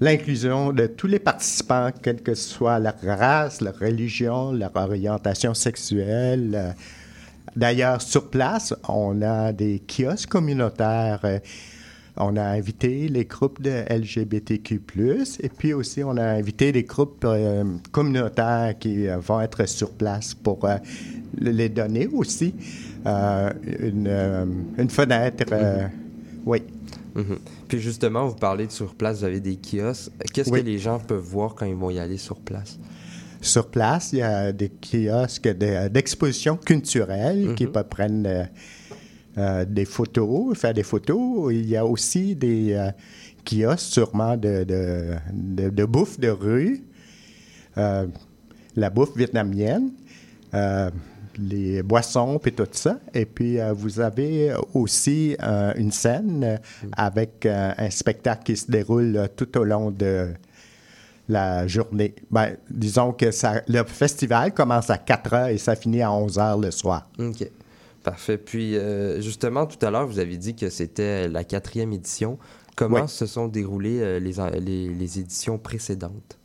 l'inclusion 0.00 0.72
de 0.72 0.86
tous 0.86 1.06
les 1.06 1.20
participants, 1.20 1.90
quelle 2.02 2.20
que 2.22 2.34
soit 2.34 2.78
leur 2.80 2.94
race, 3.00 3.60
leur 3.60 3.78
religion, 3.78 4.52
leur 4.52 4.72
orientation 4.74 5.54
sexuelle. 5.54 6.74
D'ailleurs, 7.56 8.00
sur 8.00 8.28
place, 8.30 8.74
on 8.88 9.20
a 9.22 9.52
des 9.52 9.80
kiosques 9.86 10.28
communautaires. 10.30 11.20
euh, 11.24 11.38
on 12.18 12.36
a 12.36 12.42
invité 12.44 13.08
les 13.08 13.24
groupes 13.24 13.62
de 13.62 13.84
LGBTQ+, 13.88 14.80
et 15.40 15.48
puis 15.48 15.72
aussi 15.72 16.04
on 16.04 16.16
a 16.18 16.24
invité 16.24 16.70
des 16.70 16.82
groupes 16.82 17.24
euh, 17.24 17.64
communautaires 17.90 18.74
qui 18.78 19.08
euh, 19.08 19.16
vont 19.16 19.40
être 19.40 19.66
sur 19.66 19.90
place 19.92 20.34
pour 20.34 20.62
euh, 20.66 20.76
les 21.38 21.70
donner 21.70 22.06
aussi 22.08 22.54
une, 23.06 24.66
une 24.78 24.90
fenêtre. 24.90 25.44
euh, 25.52 25.88
Oui. 26.44 26.62
Mhm. 27.14 27.38
Puis 27.68 27.78
justement, 27.80 28.26
vous 28.26 28.34
parlez 28.36 28.66
de 28.66 28.72
sur 28.72 28.94
place, 28.94 29.18
vous 29.20 29.24
avez 29.24 29.40
des 29.40 29.56
kiosques. 29.56 30.10
Qu'est-ce 30.34 30.50
Oui. 30.50 30.60
que 30.60 30.66
les 30.66 30.78
gens 30.78 30.98
peuvent 30.98 31.18
voir 31.18 31.54
quand 31.54 31.66
ils 31.66 31.74
vont 31.74 31.90
y 31.90 31.98
aller 31.98 32.18
sur 32.18 32.36
place? 32.36 32.78
Sur 33.42 33.68
place, 33.70 34.12
il 34.12 34.20
y 34.20 34.22
a 34.22 34.52
des 34.52 34.70
kiosques 34.70 35.48
de- 35.48 35.88
d'exposition 35.88 36.56
culturelle 36.56 37.54
qui 37.56 37.66
peuvent 37.66 37.88
prendre 37.88 38.26
euh, 38.28 38.44
euh, 39.38 39.64
des 39.64 39.84
photos, 39.84 40.56
faire 40.56 40.72
des 40.74 40.82
photos. 40.84 41.52
Il 41.52 41.68
y 41.68 41.76
a 41.76 41.84
aussi 41.84 42.36
des 42.36 42.72
euh, 42.74 42.90
kiosques 43.44 43.80
sûrement 43.92 44.36
de, 44.36 44.64
de- 44.64 45.14
de- 45.32 45.70
de 45.70 45.84
bouffe 45.84 46.20
de 46.20 46.28
rue, 46.28 46.82
euh, 47.78 48.06
la 48.76 48.90
bouffe 48.90 49.16
vietnamienne, 49.16 49.90
les 51.38 51.82
boissons 51.82 52.38
puis 52.38 52.52
tout 52.52 52.66
ça. 52.72 53.00
Et 53.14 53.24
puis, 53.24 53.56
vous 53.74 54.00
avez 54.00 54.54
aussi 54.74 55.34
une 55.76 55.90
scène 55.90 56.44
euh, 56.44 56.56
avec 56.92 57.46
un 57.46 57.90
spectacle 57.90 58.42
qui 58.44 58.56
se 58.56 58.70
déroule 58.70 59.28
tout 59.36 59.56
au 59.58 59.64
long 59.64 59.90
de 59.90 60.28
la 61.28 61.66
journée. 61.66 62.14
Ben, 62.30 62.56
disons 62.70 63.12
que 63.12 63.30
ça, 63.30 63.62
le 63.68 63.84
festival 63.84 64.52
commence 64.52 64.90
à 64.90 64.98
4 64.98 65.32
heures 65.34 65.48
et 65.48 65.58
ça 65.58 65.74
finit 65.76 66.02
à 66.02 66.12
11 66.12 66.38
heures 66.38 66.58
le 66.58 66.70
soir. 66.70 67.08
OK. 67.18 67.48
Parfait. 68.02 68.36
Puis, 68.38 68.76
euh, 68.76 69.20
justement, 69.20 69.66
tout 69.66 69.84
à 69.86 69.90
l'heure, 69.90 70.06
vous 70.06 70.18
avez 70.18 70.36
dit 70.36 70.54
que 70.56 70.68
c'était 70.70 71.28
la 71.28 71.44
quatrième 71.44 71.92
édition. 71.92 72.38
Comment 72.74 73.02
Oui. 73.02 73.08
se 73.08 73.26
sont 73.26 73.46
déroulées 73.48 74.00
euh, 74.00 74.18
les, 74.18 74.40
en- 74.40 74.48
les, 74.50 74.88
les 74.88 75.18
éditions 75.20 75.58
précédentes? 75.58 76.38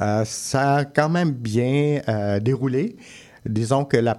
Euh, 0.00 0.24
ça 0.24 0.76
a 0.76 0.84
quand 0.84 1.08
même 1.08 1.32
bien 1.32 2.00
euh, 2.08 2.38
déroulé. 2.40 2.96
Disons 3.46 3.84
que 3.84 3.96
la 3.96 4.16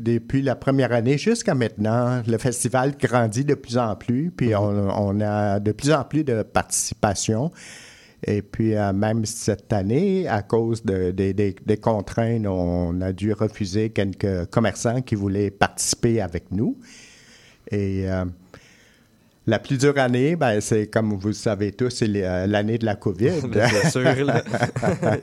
depuis 0.00 0.42
la 0.42 0.54
première 0.54 0.92
année 0.92 1.18
jusqu'à 1.18 1.54
maintenant, 1.54 2.22
le 2.26 2.38
festival 2.38 2.94
grandit 2.96 3.44
de 3.44 3.54
plus 3.54 3.78
en 3.78 3.96
plus, 3.96 4.30
puis 4.30 4.54
on, 4.54 4.60
on 4.90 5.20
a 5.20 5.58
de 5.58 5.72
plus 5.72 5.90
en 5.92 6.04
plus 6.04 6.22
de 6.22 6.42
participation. 6.42 7.50
Et 8.24 8.42
puis, 8.42 8.74
euh, 8.74 8.92
même 8.92 9.24
cette 9.26 9.72
année, 9.72 10.26
à 10.26 10.42
cause 10.42 10.82
de- 10.84 11.10
des- 11.10 11.76
contraintes, 11.80 12.46
on 12.46 13.00
a 13.00 13.12
dû 13.12 13.32
refuser 13.32 13.90
quelques 13.90 14.46
commerçants 14.50 15.02
qui 15.02 15.14
voulaient 15.14 15.50
participer 15.50 16.20
avec 16.20 16.50
nous. 16.50 16.78
Et 17.70 18.08
euh, 18.10 18.24
la 19.46 19.58
plus 19.58 19.76
dure 19.78 19.98
année, 19.98 20.34
ben, 20.34 20.60
c'est 20.60 20.86
comme 20.88 21.12
vous 21.14 21.28
le 21.28 21.34
savez 21.34 21.72
tous, 21.72 21.90
c'est 21.90 22.06
les- 22.06 22.46
l'année 22.48 22.78
de 22.78 22.86
la 22.86 22.96
COVID. 22.96 23.32
C'est 23.52 23.90
sûr, 23.90 24.02
là. 24.24 24.42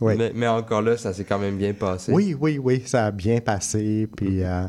Oui. 0.00 0.14
mais, 0.18 0.32
mais 0.34 0.48
encore 0.48 0.82
là, 0.82 0.96
ça 0.96 1.12
s'est 1.12 1.22
quand 1.22 1.38
même 1.38 1.56
bien 1.56 1.72
passé. 1.74 2.10
Oui, 2.12 2.34
oui, 2.38 2.58
oui, 2.58 2.82
ça 2.84 3.06
a 3.06 3.10
bien 3.12 3.40
passé. 3.40 4.08
Puis 4.16 4.42
euh, 4.42 4.64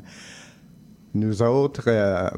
nous 1.15 1.41
autres, 1.41 1.85
euh, 1.87 2.29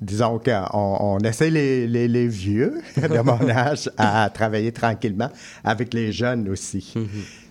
disons 0.00 0.38
qu'on 0.38 0.96
on 1.00 1.18
essaie 1.20 1.50
les, 1.50 1.86
les- 1.86 2.08
les 2.08 2.26
vieux 2.28 2.80
de 2.96 3.20
mon 3.20 3.48
âge 3.50 3.90
à 3.96 4.30
travailler 4.32 4.72
tranquillement 4.72 5.30
avec 5.64 5.92
les 5.94 6.12
jeunes 6.12 6.48
aussi. 6.48 6.94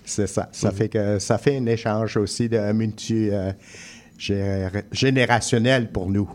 C'est 0.06 0.28
ça. 0.28 0.50
Ça 0.52 0.72
fait 0.72 0.90
que 0.90 1.20
ça 1.20 1.38
fait 1.38 1.58
un 1.58 1.66
échange 1.68 2.18
aussi 2.18 2.50
de 2.50 2.72
multi 2.72 3.30
euh, 3.32 3.52
générationnel 4.20 5.92
pour 5.92 6.10
nous. 6.10 6.30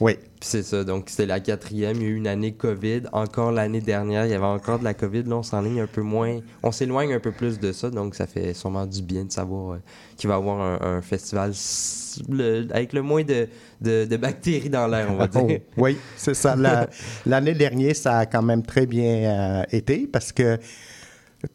Oui. 0.00 0.14
Puis 0.40 0.50
c'est 0.50 0.62
ça, 0.62 0.84
donc 0.84 1.08
c'était 1.08 1.26
la 1.26 1.40
quatrième, 1.40 1.96
il 1.96 2.02
y 2.02 2.06
a 2.06 2.08
eu 2.08 2.16
une 2.16 2.26
année 2.26 2.52
COVID. 2.52 3.02
Encore 3.12 3.50
l'année 3.50 3.80
dernière, 3.80 4.26
il 4.26 4.30
y 4.30 4.34
avait 4.34 4.44
encore 4.44 4.78
de 4.78 4.84
la 4.84 4.92
COVID. 4.92 5.22
Là, 5.24 5.36
on 5.36 5.42
s'enligne 5.42 5.80
un 5.80 5.86
peu 5.86 6.02
moins, 6.02 6.40
on 6.62 6.70
s'éloigne 6.70 7.14
un 7.14 7.20
peu 7.20 7.32
plus 7.32 7.58
de 7.58 7.72
ça, 7.72 7.88
donc 7.90 8.14
ça 8.14 8.26
fait 8.26 8.52
sûrement 8.52 8.84
du 8.86 9.00
bien 9.00 9.24
de 9.24 9.32
savoir 9.32 9.72
euh, 9.72 9.78
qu'il 10.16 10.28
va 10.28 10.34
y 10.34 10.38
avoir 10.38 10.60
un, 10.60 10.96
un 10.98 11.00
festival 11.02 11.52
le- 12.28 12.66
avec 12.72 12.92
le 12.92 13.00
moins 13.02 13.24
de, 13.24 13.48
de- 13.80 14.04
de 14.04 14.16
bactéries 14.18 14.68
dans 14.70 14.86
l'air, 14.86 15.06
on 15.10 15.16
va 15.16 15.28
Oh, 15.34 15.46
dire. 15.46 15.60
oui, 15.78 15.96
c'est 16.16 16.34
ça. 16.34 16.54
La- 16.56 16.88
L'année 17.26 17.54
dernière, 17.54 17.96
ça 17.96 18.18
a 18.18 18.26
quand 18.26 18.42
même 18.42 18.62
très 18.62 18.84
bien 18.86 19.04
euh, 19.04 19.62
été 19.72 20.06
parce 20.06 20.30
que 20.30 20.58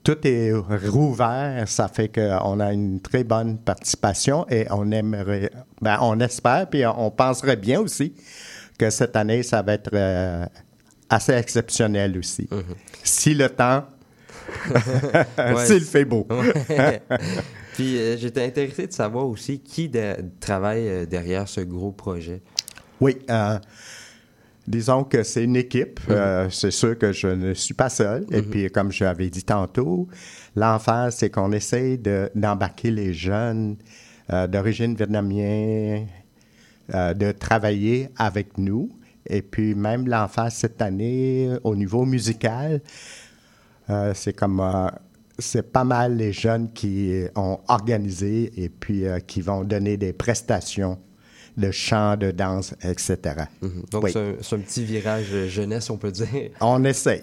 tout 0.04 0.17
est 0.28 0.52
rouvert. 0.54 1.63
Ça 1.67 1.88
fait 1.88 2.10
qu'on 2.10 2.60
a 2.60 2.73
une 2.73 2.99
très 3.02 3.23
bonne 3.23 3.58
participation 3.58 4.45
et 4.49 4.65
on 4.71 4.91
aimerait, 4.91 5.52
ben, 5.82 5.97
on 6.02 6.19
espère, 6.19 6.69
puis 6.69 6.86
on 6.86 7.12
penserait 7.12 7.56
bien 7.58 7.80
aussi 7.80 8.13
que 8.78 8.89
cette 8.89 9.15
année, 9.15 9.43
ça 9.43 9.62
va 9.62 9.73
être 9.73 9.89
euh, 9.93 10.45
assez 11.10 11.34
exceptionnel 11.34 12.17
aussi. 12.17 12.47
Si 13.04 13.34
le 13.34 13.49
temps, 13.49 13.86
s'il 15.65 15.82
fait 15.82 16.06
beau. 16.06 16.28
Puis 17.73 17.97
euh, 17.97 18.17
j'étais 18.17 18.43
intéressé 18.45 18.88
de 18.88 18.91
savoir 18.93 19.25
aussi 19.28 19.60
qui 19.60 19.88
de- 19.89 20.15
travaille 20.39 20.88
euh, 20.89 21.06
derrière 21.06 21.47
ce 21.47 21.62
gros 21.62 21.91
projet. 21.91 22.41
Oui. 22.99 23.17
euh, 23.30 23.58
disons 24.69 25.03
que 25.03 25.23
c'est 25.23 25.43
une 25.43 25.55
équipe. 25.58 25.99
Euh, 26.10 26.49
c'est 26.49 26.71
sûr 26.71 26.97
que 26.97 27.12
je 27.12 27.27
ne 27.27 27.53
suis 27.53 27.73
pas 27.73 27.89
seul. 27.89 28.25
Et 28.32 28.41
puis, 28.41 28.69
comme 28.71 28.91
j'avais 28.91 29.29
dit 29.29 29.43
tantôt, 29.43 30.08
l'enfer, 30.55 31.10
c'est 31.12 31.29
qu'on 31.29 31.51
essaye 31.51 31.97
de- 31.97 32.29
d'embarquer 32.36 32.91
les 32.91 33.13
jeunes 33.13 33.75
euh, 34.32 34.47
d'origine 34.47 34.95
vietnamienne, 34.95 36.08
euh, 36.93 37.13
de 37.15 37.32
travailler 37.32 38.10
avec 38.17 38.58
nous. 38.58 38.89
Et 39.27 39.41
puis, 39.41 39.75
même 39.75 40.08
l'enfer 40.08 40.51
cette 40.51 40.82
année, 40.82 41.49
au 41.63 41.75
niveau 41.75 42.05
musical, 42.05 42.82
c'est 44.13 44.34
comme. 44.34 44.62
c'est 45.39 45.71
pas 45.71 45.84
mal 45.84 46.15
les 46.17 46.32
jeunes 46.32 46.71
qui 46.73 47.23
ont 47.36 47.60
organisé 47.69 48.51
et 48.62 48.69
puis 48.69 49.05
euh, 49.08 49.19
qui 49.19 49.41
vont 49.41 49.63
donner 49.63 49.97
des 49.97 50.13
prestations 50.13 50.99
de 51.59 51.71
chant, 51.71 52.17
de 52.17 52.31
danse, 52.31 52.73
etc. 52.81 53.17
Mhm. 53.61 53.83
Donc 53.91 54.03
Oui. 54.03 54.11
c'est 54.13 54.55
un, 54.55 54.59
petit 54.59 54.83
virage 54.83 55.27
euh, 55.33 55.47
jeunesse, 55.47 55.89
on 55.89 55.97
peut 55.97 56.11
dire. 56.11 56.27
On 56.61 56.83
essaye. 56.83 57.21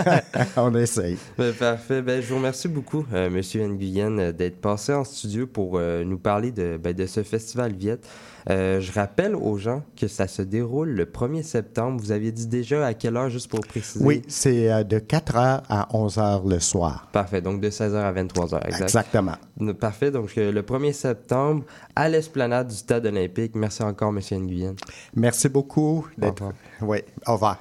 On 0.56 0.74
essaye. 0.74 1.16
Ben, 1.38 1.52
parfait. 1.52 2.02
Ben, 2.02 2.20
je 2.22 2.28
vous 2.28 2.36
remercie 2.36 2.68
beaucoup, 2.68 3.04
euh, 3.12 3.30
Monsieur 3.30 3.66
Nguyen, 3.66 4.32
d'être 4.32 4.60
passé 4.60 4.92
en 4.92 5.04
studio 5.04 5.46
pour 5.46 5.78
euh, 5.78 6.04
nous 6.04 6.18
parler 6.18 6.50
de, 6.50 6.78
ben, 6.82 6.94
de 6.94 7.06
ce 7.06 7.22
festival 7.22 7.72
Viet. 7.72 7.98
Euh, 8.50 8.80
je 8.80 8.92
rappelle 8.92 9.34
aux 9.34 9.56
gens 9.56 9.82
que 9.96 10.06
ça 10.06 10.28
se 10.28 10.42
déroule 10.42 10.90
le 10.90 11.04
1er 11.06 11.42
septembre. 11.42 12.00
Vous 12.00 12.12
aviez 12.12 12.32
dit 12.32 12.46
déjà 12.46 12.86
à 12.86 12.94
quelle 12.94 13.16
heure, 13.16 13.30
juste 13.30 13.48
pour 13.48 13.60
préciser? 13.60 14.04
Oui, 14.04 14.22
c'est 14.28 14.70
euh, 14.70 14.84
de 14.84 14.98
4 14.98 15.34
h 15.34 15.62
à 15.68 15.88
11 15.96 16.16
h 16.18 16.48
le 16.48 16.60
soir. 16.60 17.08
Parfait. 17.12 17.40
Donc 17.40 17.60
de 17.60 17.70
16h 17.70 17.94
à 17.96 18.12
23h, 18.12 18.66
exact. 18.66 18.82
Exactement. 18.82 19.36
Parfait. 19.80 20.10
Donc 20.10 20.36
euh, 20.36 20.52
le 20.52 20.62
1er 20.62 20.92
septembre, 20.92 21.64
à 21.96 22.08
l'esplanade 22.08 22.68
du 22.68 22.74
Stade 22.74 23.06
olympique. 23.06 23.52
Merci 23.54 23.82
encore, 23.82 24.12
Monsieur 24.12 24.36
Nguyen. 24.38 24.74
Merci 25.14 25.48
beaucoup 25.48 26.06
d'être. 26.18 26.34
revoir. 26.42 26.52
Oui, 26.82 26.98
au 27.26 27.32
revoir. 27.32 27.60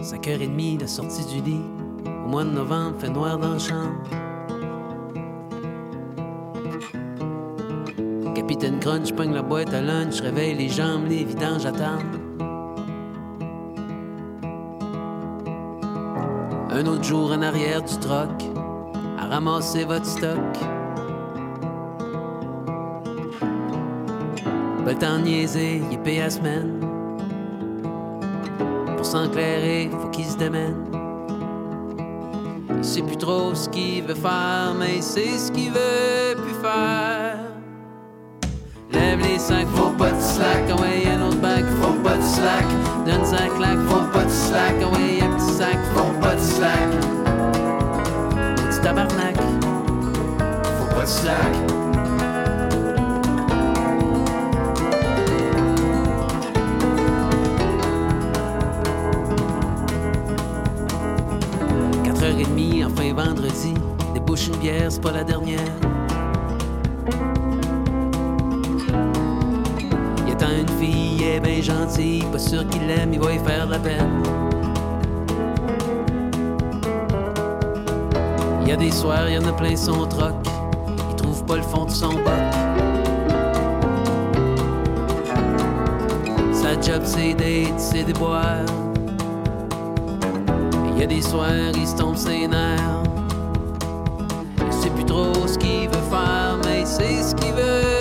5h30, 0.00 0.80
la 0.80 0.86
sortie 0.86 1.24
du 1.26 1.42
lit. 1.42 1.60
Au 2.24 2.28
mois 2.28 2.44
de 2.44 2.50
novembre, 2.50 2.98
fait 3.00 3.10
noir 3.10 3.38
dans 3.38 3.52
la 3.52 3.58
chambre. 3.58 3.94
Capitaine 8.34 8.78
Crunch 8.80 9.12
pogne 9.12 9.32
la 9.32 9.42
boîte 9.42 9.72
à 9.74 9.80
lunch, 9.80 10.20
réveille 10.20 10.54
les 10.54 10.68
jambes, 10.68 11.06
les 11.08 11.24
vidanges 11.24 11.66
attendent. 11.66 12.20
Un 16.70 16.86
autre 16.86 17.04
jour 17.04 17.32
en 17.32 17.42
arrière 17.42 17.82
du 17.82 17.96
troc, 17.98 18.30
à 19.18 19.26
ramasser 19.26 19.84
votre 19.84 20.06
stock. 20.06 20.38
Pas 24.84 24.94
le 24.94 25.22
niaiser, 25.22 25.82
il 25.90 25.94
est 25.94 26.02
payé 26.02 26.22
à 26.22 26.30
semaine. 26.30 26.80
Pour 28.96 29.04
s'enclairer, 29.04 29.90
faut 29.90 30.08
qu'il 30.08 30.24
se 30.24 30.36
démène. 30.36 30.84
Il 32.76 32.84
sait 32.84 33.02
plus 33.02 33.16
trop 33.16 33.54
ce 33.54 33.68
qu'il 33.68 34.04
veut 34.04 34.14
faire, 34.14 34.74
mais 34.78 35.02
sait 35.02 35.36
ce 35.36 35.52
qu'il 35.52 35.72
veut 35.72 36.36
plus 36.42 36.54
faire. 36.62 37.07
Sacs, 39.48 39.66
faut 39.74 39.88
pas 39.96 40.10
de 40.10 40.20
slack. 40.20 40.78
Ouais, 40.78 41.08
un 41.10 41.22
autre 41.22 41.40
bac, 41.40 41.64
faut 41.80 41.94
pas 42.04 42.18
de 42.18 42.22
slack. 42.22 42.66
Donne 43.06 43.24
un 43.24 43.48
claque, 43.56 43.78
faut 43.88 44.04
pas 44.12 44.24
de 44.24 44.30
slack. 44.30 44.76
Ouais, 44.92 45.22
un 45.22 45.30
petit 45.36 45.52
sac, 45.54 45.78
faut 45.94 46.20
pas 46.20 46.34
de 46.34 46.40
slack. 46.40 46.90
Petit 48.56 48.80
tabarnak, 48.82 49.36
faut 50.78 50.94
pas 50.94 51.02
de 51.02 51.06
slack. 51.06 51.54
Et 62.38 62.44
demie, 62.44 62.84
enfin 62.84 63.14
vendredi. 63.14 63.74
Débouche 64.12 64.48
une 64.48 64.56
bière, 64.56 64.92
c'est 64.92 65.00
pas 65.00 65.12
la 65.12 65.24
dernière. 65.24 65.58
Est 71.58 71.62
bien 71.62 71.74
gentille. 71.74 72.24
Pas 72.32 72.38
sûr 72.38 72.66
qu'il 72.68 72.86
l'aime, 72.86 73.12
il 73.12 73.20
va 73.20 73.32
y 73.32 73.38
faire 73.38 73.66
de 73.66 73.72
la 73.72 73.78
peine. 73.78 74.22
Il 78.62 78.68
y 78.68 78.72
a 78.72 78.76
des 78.76 78.90
soirs, 78.90 79.28
il 79.28 79.34
y 79.34 79.38
en 79.38 79.46
a 79.46 79.52
plein 79.52 79.76
son 79.76 80.06
troc. 80.06 80.34
Il 81.10 81.16
trouve 81.16 81.44
pas 81.44 81.56
le 81.56 81.62
fond 81.62 81.84
de 81.84 81.90
son 81.90 82.14
bac. 82.14 82.54
Sa 86.52 86.74
job, 86.80 87.02
c'est 87.04 87.34
d'être, 87.34 87.78
c'est 87.78 88.04
de 88.04 88.12
boire. 88.12 88.66
Il 90.92 91.00
y 91.00 91.02
a 91.02 91.06
des 91.06 91.22
soirs, 91.22 91.72
il 91.74 91.86
se 91.86 91.96
tombe 91.96 92.16
ses 92.16 92.46
nerfs. 92.46 93.02
Il 94.66 94.72
sait 94.72 94.90
plus 94.90 95.04
trop 95.04 95.46
ce 95.46 95.56
qu'il 95.56 95.88
veut 95.88 96.10
faire, 96.10 96.58
mais 96.64 96.84
sait 96.84 97.22
ce 97.22 97.34
qu'il 97.34 97.52
veut 97.54 97.97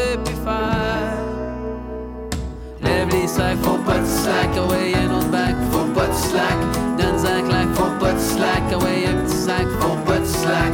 Lève 3.38 3.50
les 3.50 3.64
sacs, 3.64 3.64
faut 3.64 3.78
pas 3.78 4.00
de 4.00 4.06
slack, 4.06 4.50
ah 4.56 4.66
ouais, 4.68 4.94
un 4.96 5.16
autre 5.16 5.30
bac, 5.30 5.56
faut 5.72 5.86
pas 5.94 6.08
de 6.08 6.14
slack. 6.14 6.58
Donne 6.98 7.26
un 7.26 7.48
claque, 7.48 7.74
faut 7.74 8.00
pas 8.00 8.14
de 8.14 8.20
slack, 8.20 8.64
ah 8.72 8.78
ouais, 8.78 9.06
un 9.08 9.24
petit 9.24 9.36
sac, 9.36 9.68
faut 9.80 9.96
pas 10.06 10.20
de 10.20 10.26
slack. 10.26 10.74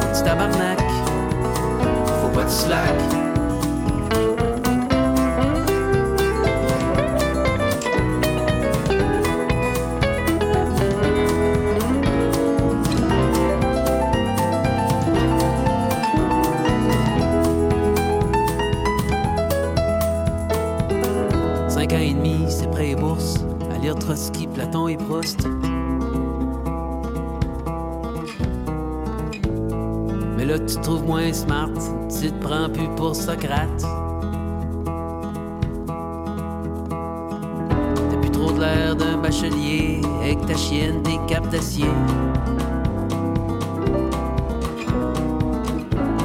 Petit 0.00 0.22
tabarnak, 0.24 0.80
faut 2.22 2.28
pas 2.28 2.44
de 2.44 2.50
slack. 2.50 3.17
Trouves 30.88 31.04
moins 31.04 31.32
smart. 31.34 31.68
Tu 32.08 32.30
te 32.32 32.42
prends 32.42 32.70
plus 32.70 32.88
pour 32.96 33.14
Socrate. 33.14 33.82
T'as 38.10 38.16
plus 38.16 38.30
trop 38.30 38.52
de 38.52 38.60
l'air 38.60 38.96
d'un 38.96 39.18
bachelier. 39.18 40.00
Avec 40.22 40.46
ta 40.46 40.56
chienne, 40.56 41.02
tes 41.02 41.18
capes 41.26 41.50
d'acier. 41.50 41.90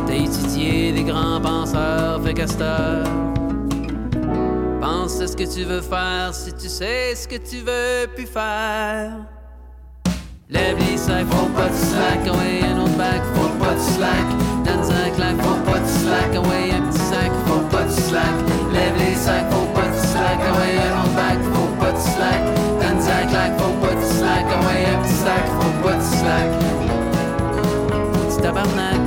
T'as 0.08 0.13
étudié 0.13 0.93
des 0.93 1.04
grands 1.04 1.41
penseurs, 1.41 2.21
fait 2.23 2.62
heure, 2.62 3.04
Pense 4.80 5.19
à 5.19 5.28
ce 5.28 5.36
que 5.36 5.43
tu 5.43 5.65
veux 5.65 5.82
faire 5.82 6.34
si 6.34 6.54
tu 6.54 6.69
sais 6.69 7.15
ce 7.15 7.28
que 7.28 7.36
tu 7.36 7.58
veux 7.58 8.08
plus 8.15 8.28
faire. 8.28 9.12
Lève 10.49 10.78
les 10.89 10.97
sacs, 10.97 11.26
faut 11.30 11.47
pas 11.47 11.67
de 11.67 11.76
slack, 11.76 12.23
ouais, 12.26 12.65
un 12.65 12.80
autre 12.82 12.97
bac, 12.97 13.21
faut 13.34 13.49
pas 13.60 13.73
de 13.73 13.80
slack. 13.80 14.42
Donne 15.17 15.26
un 15.28 15.34
claque, 15.34 15.41
faut 15.41 15.71
pas 15.71 15.80
de 15.80 15.88
slack, 15.88 16.32
ah 16.36 16.41
ouais, 16.41 16.71
un 16.71 16.82
petit 16.89 16.99
sac, 16.99 17.32
faut 17.45 17.60
pas 17.69 17.84
de 17.84 17.91
slack. 17.91 18.36
Lève 18.71 18.97
les 18.97 19.15
sacs, 19.15 19.52
faut 19.52 19.67
pas 19.73 19.88
de 19.88 19.95
slack, 20.08 20.39
ah 20.39 20.54
ouais, 20.58 20.78
un 20.78 21.02
autre 21.02 21.13
bac, 21.15 21.38
faut 21.54 21.73
pas 21.80 21.91
de 21.91 21.97
slack. 21.97 22.41
Donne 22.80 22.97
un 22.97 23.28
claque, 23.28 23.60
faut 23.60 23.86
pas 23.86 23.95
de 23.95 24.06
slack, 24.06 24.45
ah 24.49 24.60
ouais, 24.65 24.86
un 24.93 25.04
petit 25.04 25.13
sac, 25.13 25.45
faut 25.60 25.88
pas 25.88 25.95
de 25.95 26.02
slack. 26.02 26.49
Petit 28.28 28.41
tabarnak, 28.41 29.02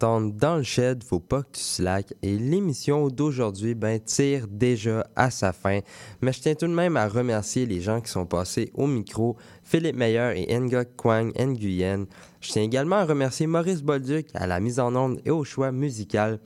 Dans 0.00 0.56
le 0.56 0.62
shed, 0.62 1.04
faut 1.04 1.20
pas 1.20 1.42
que 1.42 1.52
tu 1.52 1.60
slack. 1.60 2.14
Et 2.22 2.36
l'émission 2.36 3.08
d'aujourd'hui 3.08 3.74
ben, 3.74 4.00
tire 4.00 4.46
déjà 4.48 5.06
à 5.16 5.30
sa 5.30 5.52
fin. 5.52 5.80
Mais 6.20 6.32
je 6.32 6.40
tiens 6.40 6.54
tout 6.54 6.66
de 6.66 6.72
même 6.72 6.96
à 6.96 7.08
remercier 7.08 7.66
les 7.66 7.80
gens 7.80 8.00
qui 8.00 8.10
sont 8.10 8.26
passés 8.26 8.70
au 8.74 8.86
micro, 8.86 9.36
Philippe 9.62 9.96
Meyer 9.96 10.32
et 10.36 10.58
Ngok 10.58 10.96
Kwang 10.96 11.32
Nguyen. 11.38 12.06
Je 12.40 12.50
tiens 12.50 12.62
également 12.62 12.96
à 12.96 13.04
remercier 13.04 13.46
Maurice 13.46 13.82
Bolduc 13.82 14.28
à 14.34 14.46
la 14.46 14.60
mise 14.60 14.80
en 14.80 14.94
onde 14.96 15.20
et 15.24 15.30
au 15.30 15.44
choix 15.44 15.72
musical. 15.72 16.40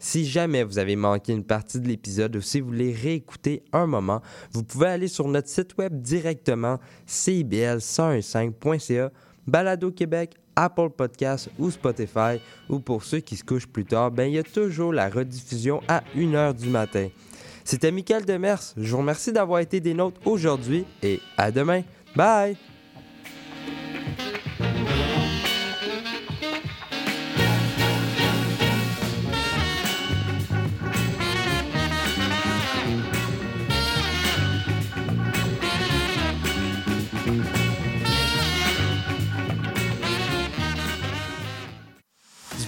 Si 0.00 0.26
jamais 0.26 0.62
vous 0.62 0.78
avez 0.78 0.94
manqué 0.94 1.32
une 1.32 1.42
partie 1.42 1.80
de 1.80 1.88
l'épisode 1.88 2.36
ou 2.36 2.40
si 2.40 2.60
vous 2.60 2.68
voulez 2.68 2.92
réécouter 2.92 3.64
un 3.72 3.86
moment, 3.86 4.22
vous 4.52 4.62
pouvez 4.62 4.86
aller 4.86 5.08
sur 5.08 5.26
notre 5.26 5.48
site 5.48 5.76
web 5.76 6.00
directement 6.00 6.78
cibl1015.ca, 7.08 9.10
Balado 9.48 9.90
Québec, 9.90 10.36
Apple 10.58 10.90
Podcasts 10.90 11.48
ou 11.58 11.70
Spotify. 11.70 12.40
Ou 12.68 12.80
pour 12.80 13.04
ceux 13.04 13.20
qui 13.20 13.36
se 13.36 13.44
couchent 13.44 13.68
plus 13.68 13.84
tard, 13.84 14.10
ben 14.10 14.24
il 14.24 14.34
y 14.34 14.38
a 14.38 14.42
toujours 14.42 14.92
la 14.92 15.08
rediffusion 15.08 15.80
à 15.86 16.02
1h 16.16 16.54
du 16.54 16.68
matin. 16.68 17.08
C'était 17.64 17.92
Michael 17.92 18.24
Demers. 18.24 18.74
Je 18.76 18.90
vous 18.90 18.98
remercie 18.98 19.32
d'avoir 19.32 19.60
été 19.60 19.78
des 19.78 19.94
nôtres 19.94 20.20
aujourd'hui 20.24 20.84
et 21.02 21.20
à 21.36 21.52
demain. 21.52 21.82
Bye! 22.16 22.56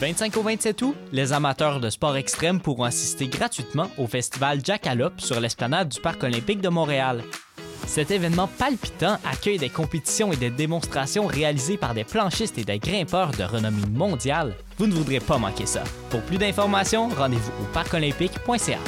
25 0.00 0.34
au 0.38 0.42
27 0.42 0.82
août, 0.82 0.94
les 1.12 1.34
amateurs 1.34 1.78
de 1.78 1.90
sport 1.90 2.16
extrême 2.16 2.58
pourront 2.58 2.84
assister 2.84 3.28
gratuitement 3.28 3.90
au 3.98 4.06
festival 4.06 4.64
Jackalope 4.64 5.20
sur 5.20 5.38
l'esplanade 5.40 5.90
du 5.90 6.00
Parc 6.00 6.24
olympique 6.24 6.62
de 6.62 6.70
Montréal. 6.70 7.22
Cet 7.86 8.10
événement 8.10 8.46
palpitant 8.46 9.18
accueille 9.30 9.58
des 9.58 9.68
compétitions 9.68 10.32
et 10.32 10.36
des 10.36 10.48
démonstrations 10.48 11.26
réalisées 11.26 11.76
par 11.76 11.92
des 11.92 12.04
planchistes 12.04 12.56
et 12.56 12.64
des 12.64 12.78
grimpeurs 12.78 13.32
de 13.32 13.44
renommée 13.44 13.86
mondiale. 13.92 14.54
Vous 14.78 14.86
ne 14.86 14.94
voudrez 14.94 15.20
pas 15.20 15.36
manquer 15.36 15.66
ça. 15.66 15.84
Pour 16.08 16.22
plus 16.22 16.38
d'informations, 16.38 17.08
rendez-vous 17.08 17.52
au 17.62 17.66
parcolympique.ca. 17.74 18.78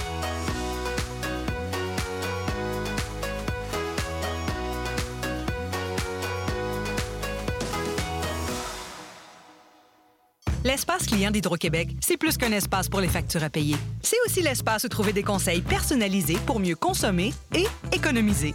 L'espace 10.73 11.05
client 11.05 11.31
d'Hydro-Québec, 11.31 11.91
c'est 12.01 12.17
plus 12.17 12.39
qu'un 12.39 12.51
espace 12.51 12.89
pour 12.89 13.03
les 13.03 13.09
factures 13.09 13.45
à 13.45 13.51
payer. 13.51 13.77
C'est 14.01 14.17
aussi 14.25 14.41
l'espace 14.41 14.85
où 14.85 14.89
trouver 14.89 15.13
des 15.13 15.23
conseils 15.23 15.61
personnalisés 15.61 16.39
pour 16.47 16.61
mieux 16.61 16.77
consommer 16.77 17.35
et 17.55 17.67
économiser. 17.95 18.55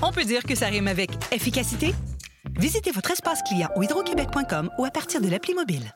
On 0.00 0.10
peut 0.10 0.24
dire 0.24 0.44
que 0.44 0.54
ça 0.54 0.68
rime 0.68 0.88
avec 0.88 1.10
efficacité? 1.30 1.94
Visitez 2.58 2.90
votre 2.90 3.10
espace 3.10 3.42
client 3.42 3.68
au 3.76 3.82
hydroquebec.com 3.82 4.70
ou 4.78 4.86
à 4.86 4.90
partir 4.90 5.20
de 5.20 5.28
l'appli 5.28 5.52
mobile. 5.52 5.92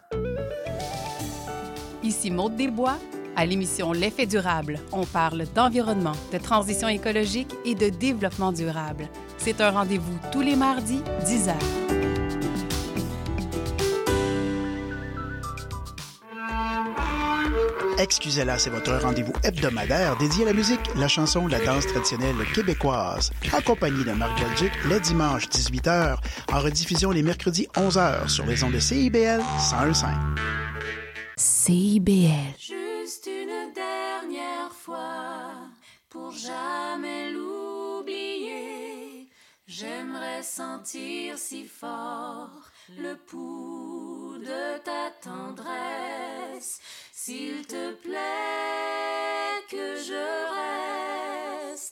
Ici 2.02 2.30
Maude 2.30 2.54
Desbois. 2.54 2.98
À 3.34 3.46
l'émission 3.46 3.92
L'effet 3.92 4.26
durable, 4.26 4.78
on 4.92 5.06
parle 5.06 5.46
d'environnement, 5.54 6.12
de 6.34 6.36
transition 6.36 6.88
écologique 6.88 7.48
et 7.64 7.74
de 7.74 7.88
développement 7.88 8.52
durable. 8.52 9.08
C'est 9.38 9.62
un 9.62 9.70
rendez-vous 9.70 10.18
tous 10.32 10.42
les 10.42 10.54
mardis, 10.54 11.00
10 11.24 11.48
heures. 11.48 12.01
Excusez-la, 18.02 18.58
c'est 18.58 18.70
votre 18.70 18.92
rendez-vous 18.94 19.32
hebdomadaire 19.44 20.16
dédié 20.16 20.42
à 20.42 20.46
la 20.46 20.52
musique, 20.52 20.80
la 20.96 21.06
chanson, 21.06 21.46
la 21.46 21.60
danse 21.60 21.86
traditionnelle 21.86 22.34
québécoise. 22.52 23.30
Accompagné 23.52 24.02
de 24.02 24.10
Marc 24.10 24.40
Belgique 24.40 24.72
les 24.88 24.98
dimanches 24.98 25.46
18h, 25.46 26.16
en 26.52 26.60
rediffusion 26.60 27.12
les 27.12 27.22
mercredis 27.22 27.68
11h 27.76 28.28
sur 28.28 28.44
les 28.44 28.64
ondes 28.64 28.72
de 28.72 28.80
CIBL 28.80 29.40
101.5. 29.56 30.16
CIBL. 31.36 32.56
Juste 32.58 33.28
une 33.28 33.72
dernière 33.72 34.72
fois, 34.72 35.52
pour 36.10 36.32
jamais 36.32 37.30
l'oublier. 37.30 39.28
J'aimerais 39.68 40.42
sentir 40.42 41.38
si 41.38 41.66
fort 41.66 42.50
le 42.98 43.14
pouls 43.14 44.38
de 44.40 44.78
ta 44.82 45.10
tendresse. 45.22 46.80
S'il 47.24 47.64
te 47.68 47.92
plaît 48.02 49.62
que 49.70 49.94
je 49.94 50.24
rêve. 50.54 51.51